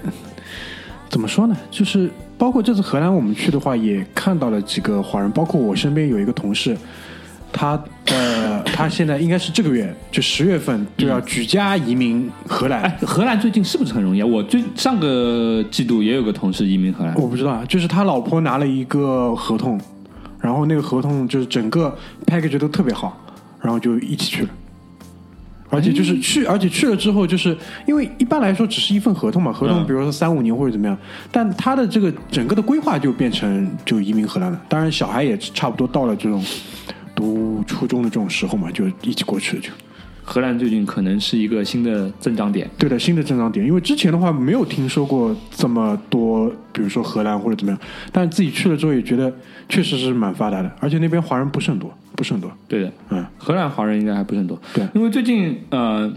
[1.11, 1.57] 怎么说呢？
[1.73, 2.09] 就是
[2.39, 6.77] 包括这次荷兰我们去的话，也看到了几个华人，包括我身边有一个同事，
[7.53, 12.83] 他呃， 他现在应该是这个月就十月份就要举家移民荷兰。
[12.83, 14.27] 哎，荷兰最近是不是很容易啊？
[14.27, 19.81] 我最上个季度也有个同事移民荷兰，我不知道啊，就是他老婆拿了一个合同，
[20.41, 21.93] 然后那个合同就是整个
[22.25, 23.21] package 都特别好，
[23.61, 24.49] 然后就一起去了。
[25.71, 27.57] 而且就是去，而且去了之后，就是
[27.87, 30.99] 因为一般来说只是一份合同嘛，合同嗯比如说三五年或者怎么样，
[31.31, 34.61] 但他的这个整个的规划就变成就移民荷兰了。
[34.69, 36.45] 当然，小孩也差不多到了这种
[37.15, 39.71] 读初中的这种时候嘛，就一起过去了就。
[40.23, 42.69] 荷兰最近可能是一个新的增长点。
[42.79, 47.81] 对的，新的增长点，因为之前的话没有听说过这么多，比如说荷兰或者怎么样，
[48.13, 49.33] 但是自己去了之后也觉得
[49.69, 52.53] 确实是蛮发达的，而且那边华人不是很多，不是很多。
[52.69, 54.61] 对的，嗯，荷兰华人应该还不是很多。
[54.75, 56.13] 对因为最近呃，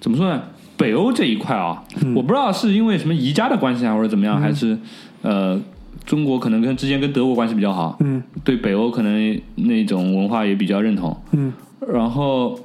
[0.00, 0.40] 怎么说呢？
[0.76, 1.82] 北欧这一块啊，
[2.14, 4.78] 我不知道是因为什么宜家的关系啊，或者怎么样，还是
[5.22, 5.60] 呃，
[6.06, 11.20] 中国可能跟之前跟德国关系比较好，嗯对北欧可能那种文化也比较认同。
[11.32, 11.52] 嗯
[11.92, 12.56] 然后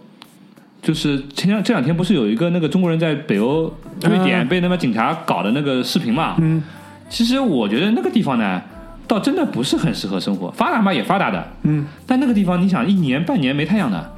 [0.79, 3.73] 就是前两这两天不是有一个那个中国人在北欧
[4.03, 6.35] 瑞典啊被他妈警察搞的那个视频嘛？
[6.39, 6.61] 嗯
[7.09, 8.61] 其实我觉得那个地方呢，
[9.07, 10.49] 倒真的不是很适合生活。
[10.51, 14.11] 发达嘛也发达的，嗯，但那个地方你想一年半年没太阳的，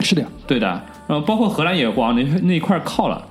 [0.00, 0.28] 是的呀。
[0.46, 0.68] 对的。
[1.08, 3.26] 然后包括荷兰也往那那一块靠了，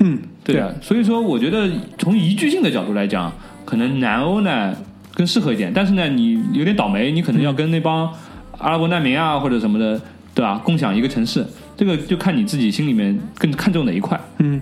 [0.00, 0.76] 嗯，对的。
[0.82, 3.32] 所以说，我觉得从宜居性的角度来讲，
[3.64, 4.76] 可能南欧呢
[5.14, 5.72] 更适合一点。
[5.72, 8.12] 但是呢，你有点倒霉，你可能要跟那帮
[8.58, 10.00] 阿拉伯难民啊或者什么的，
[10.34, 10.60] 对吧？
[10.64, 14.60] 共享一个城市，这个就看你自己心里面更看重哪一块，嗯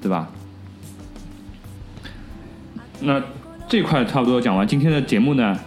[0.00, 0.28] 对吧？
[3.00, 3.22] 那
[3.68, 5.58] 这块差不多讲完，今天的节目呢，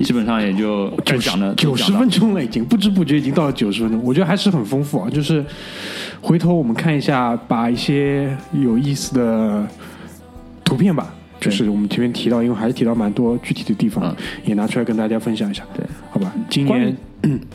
[0.00, 5.08] 基本上也就该讲的九十分钟了，已经不知不觉已经到了九十分钟，我觉得还是很丰富啊。
[5.10, 5.44] 就是
[6.20, 9.66] 回头我们看一下，把一些有意思的
[10.64, 14.16] 图片吧，就是我们前面提到，因为还是提到蛮多具体的地方，嗯
[14.46, 15.62] 也拿出来跟大家分享一下。
[15.76, 16.96] 对，好吧，今年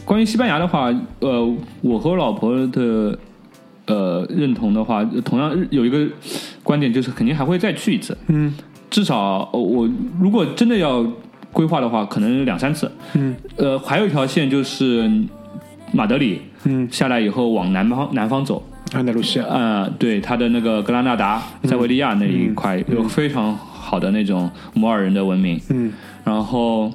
[0.05, 3.17] 关于 西班牙的话，呃，我和我老婆的
[3.87, 6.07] 呃认同的话，同样有一个
[6.63, 8.53] 观点就是肯定还会再去一次，嗯
[8.91, 9.89] 至少呃我
[10.19, 11.03] 如果真的要
[11.51, 12.91] 规划的话，可能两三次。
[13.15, 13.35] 嗯。
[13.55, 15.09] 呃，还有一条线就是
[15.91, 18.63] 马德里嗯，下来以后往南方南方走，
[18.93, 25.91] 安达卢西亚，呃，对，它的那个格拉纳达、塞维利亚那一块有非常好的那种摩尔人的文明，嗯。
[26.23, 26.91] 然后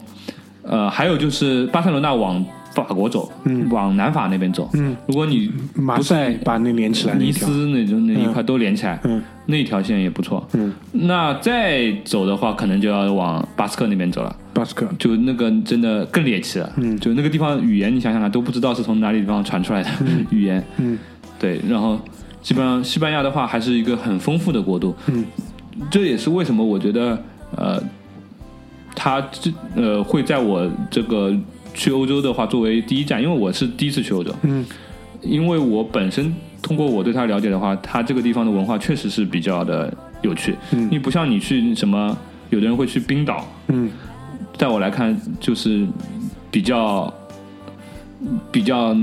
[0.62, 2.44] 呃，还有就是巴塞罗那往
[2.84, 3.66] 法国走，嗯。
[3.70, 4.68] 往南法那边走。
[4.74, 9.22] 嗯，如果你马赛把那连起来尼斯那种那一块都连起来，嗯。
[9.46, 10.46] 那一条线也不错。
[10.54, 16.72] 嗯，那再走的话，可能就要往巴斯克那边走了，巴斯克，就那个真的更猎奇了。
[16.76, 16.98] 嗯。
[16.98, 19.90] 就那个地方语言，你想想看，都不知道是从哪里地方传出来的
[20.30, 20.62] 语言。
[20.78, 20.98] 嗯。
[21.38, 22.00] 对，然后
[22.42, 24.94] 基本上西班牙的话，还是一个很丰富的国度。
[25.06, 25.24] 嗯，
[25.90, 27.22] 这也是为什么我觉得
[27.54, 27.80] 呃，
[28.94, 31.32] 他这呃会在我这个
[31.76, 34.64] 去欧洲的话作为第一站，因为我是第一次去欧洲，嗯
[35.22, 40.56] 因为我本身通过我对他了解的话，他这个地方的文化确实是比较的有趣。
[40.72, 42.16] 因为嗯不像你去什么，
[42.50, 43.90] 有的人会去冰岛，嗯
[44.56, 45.86] 在我来看就是
[46.50, 47.12] 比较
[48.50, 48.96] 比较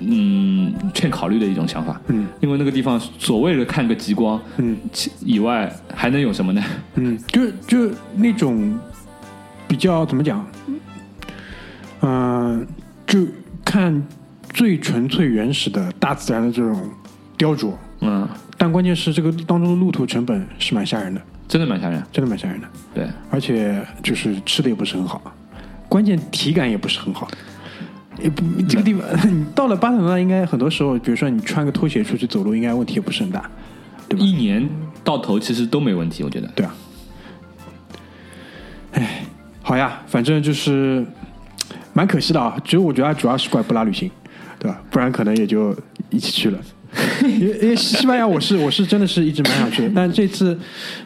[0.00, 2.00] 嗯欠考虑的一种想法。
[2.08, 4.76] 嗯因为那个地方所谓的看个极光嗯
[5.24, 6.62] 以外，还能有什么呢？
[6.96, 8.78] 嗯，就就那种
[9.68, 10.44] 比较怎么讲，
[12.00, 12.66] 嗯、
[13.06, 13.26] 就
[13.64, 14.06] 看
[14.52, 16.88] 最纯粹原始的大自然的这种
[17.36, 22.02] 雕琢，嗯，但关键是这个当中的路途成本是蛮吓人的，真的蛮吓人。
[22.12, 25.20] 真的蛮吓人的，对，而且就是吃的也不是很好，
[25.88, 27.28] 关键体感也不是很好。
[28.22, 33.50] 也不，这个地方你 到了巴塞罗那，应该很多时候，比如说你穿个拖鞋出去走路，应该问题也不是很大，
[34.08, 34.24] 对吧？
[34.24, 34.66] 一年
[35.04, 36.48] 到头其实都没问题，我觉得。
[36.54, 36.74] 对啊。
[38.92, 39.22] 哎，
[39.60, 41.04] 好呀，反正就是
[41.96, 42.54] 蛮可惜的啊。
[42.62, 44.10] 其实我觉得主要是怪不拉旅行，
[44.58, 44.78] 对吧？
[44.90, 45.74] 不然可能也就
[46.10, 46.58] 一起去了。
[47.24, 50.58] 因为因为西班牙，我是我是真的是一直蛮想去的，但这次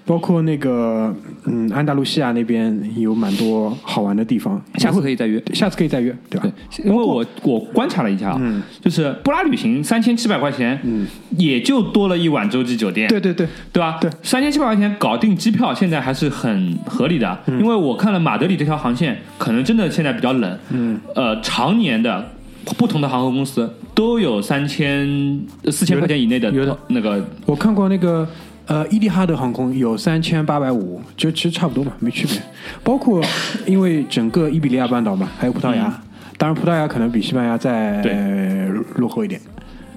[0.05, 1.14] 包括那个
[1.47, 5.43] 嗯安达卢西亚那边有蛮多好玩的地方，下次可以再约。
[5.53, 6.49] 下次可以再约，对吧？
[6.76, 13.99] 对，因为我我观察了一下啊，嗯就是布拉旅行三千七百块钱，嗯，也就多了一晚洲际酒店，对对对，对吧？
[14.01, 17.38] 对三千七百块钱搞定机票，现在还是很合理的。
[17.47, 22.30] 嗯因为我看了马德里这条航线，可能真的现在比较冷，嗯，呃，常年的
[22.77, 25.41] 不同的航空公司都有三千
[25.71, 26.77] 四千块钱以内的有的。
[26.89, 28.27] 那个，我看过那个
[28.67, 32.41] 呃伊利哈德航空有三千八百五，就其实差不多嘛，没区别。
[32.83, 33.23] 包括
[33.67, 36.03] 因为整个伊比利亚半岛嘛，还有葡萄牙，
[36.37, 38.69] 当然葡萄牙可能比西班牙再对。
[38.97, 39.41] 落后一点。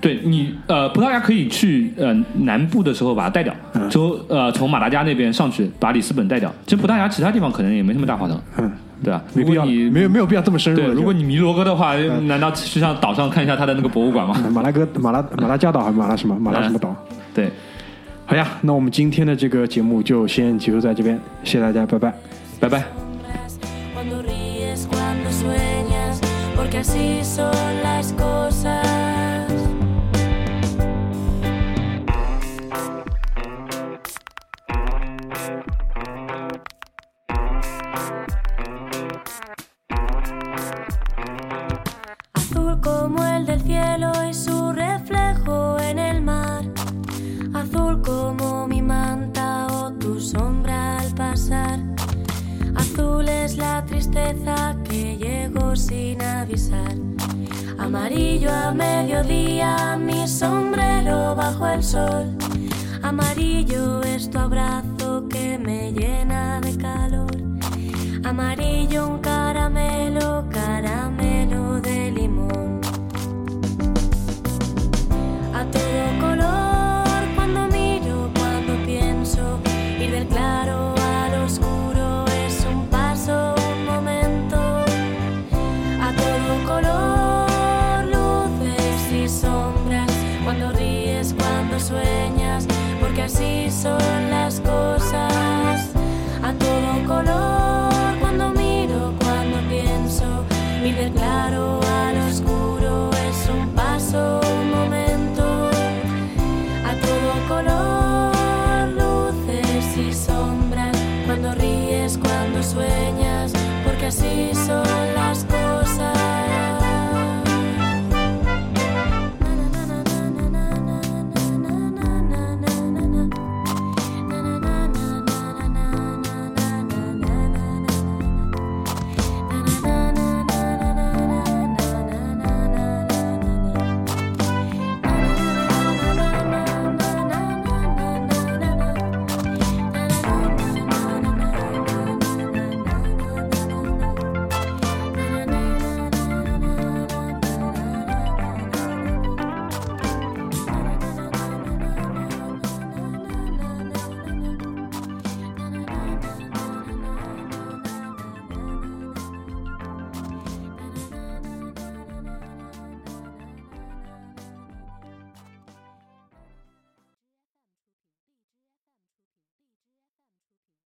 [0.01, 3.89] 对你呃，葡萄牙可以去呃南部的时候把它带掉，嗯。
[3.89, 6.53] 从呃从马达加那边上去把里斯本带掉。
[6.65, 8.69] 其实葡萄牙其他地方可能也没什么大花头，嗯，
[9.03, 10.81] 对啊，没必要，没有没有必要这么深入。
[10.93, 14.35] 如果你迷罗哥的话，难道去上岛上看一下他的那个博物馆吗？
[14.51, 16.95] 马拉哥马拉马拉加岛还是马拉什么马拉什么岛？
[17.33, 17.51] 对，
[18.25, 22.13] 好呀，那我们今天的这个节目就先结束在这边，谢谢大家，拜拜，
[22.59, 22.83] 拜拜。
[55.75, 56.95] sin avisar.
[57.77, 62.37] Amarillo a mediodía, mi sombrero bajo el sol.
[63.01, 67.31] Amarillo es tu abrazo que me llena de calor.
[68.23, 70.42] Amarillo un caramelo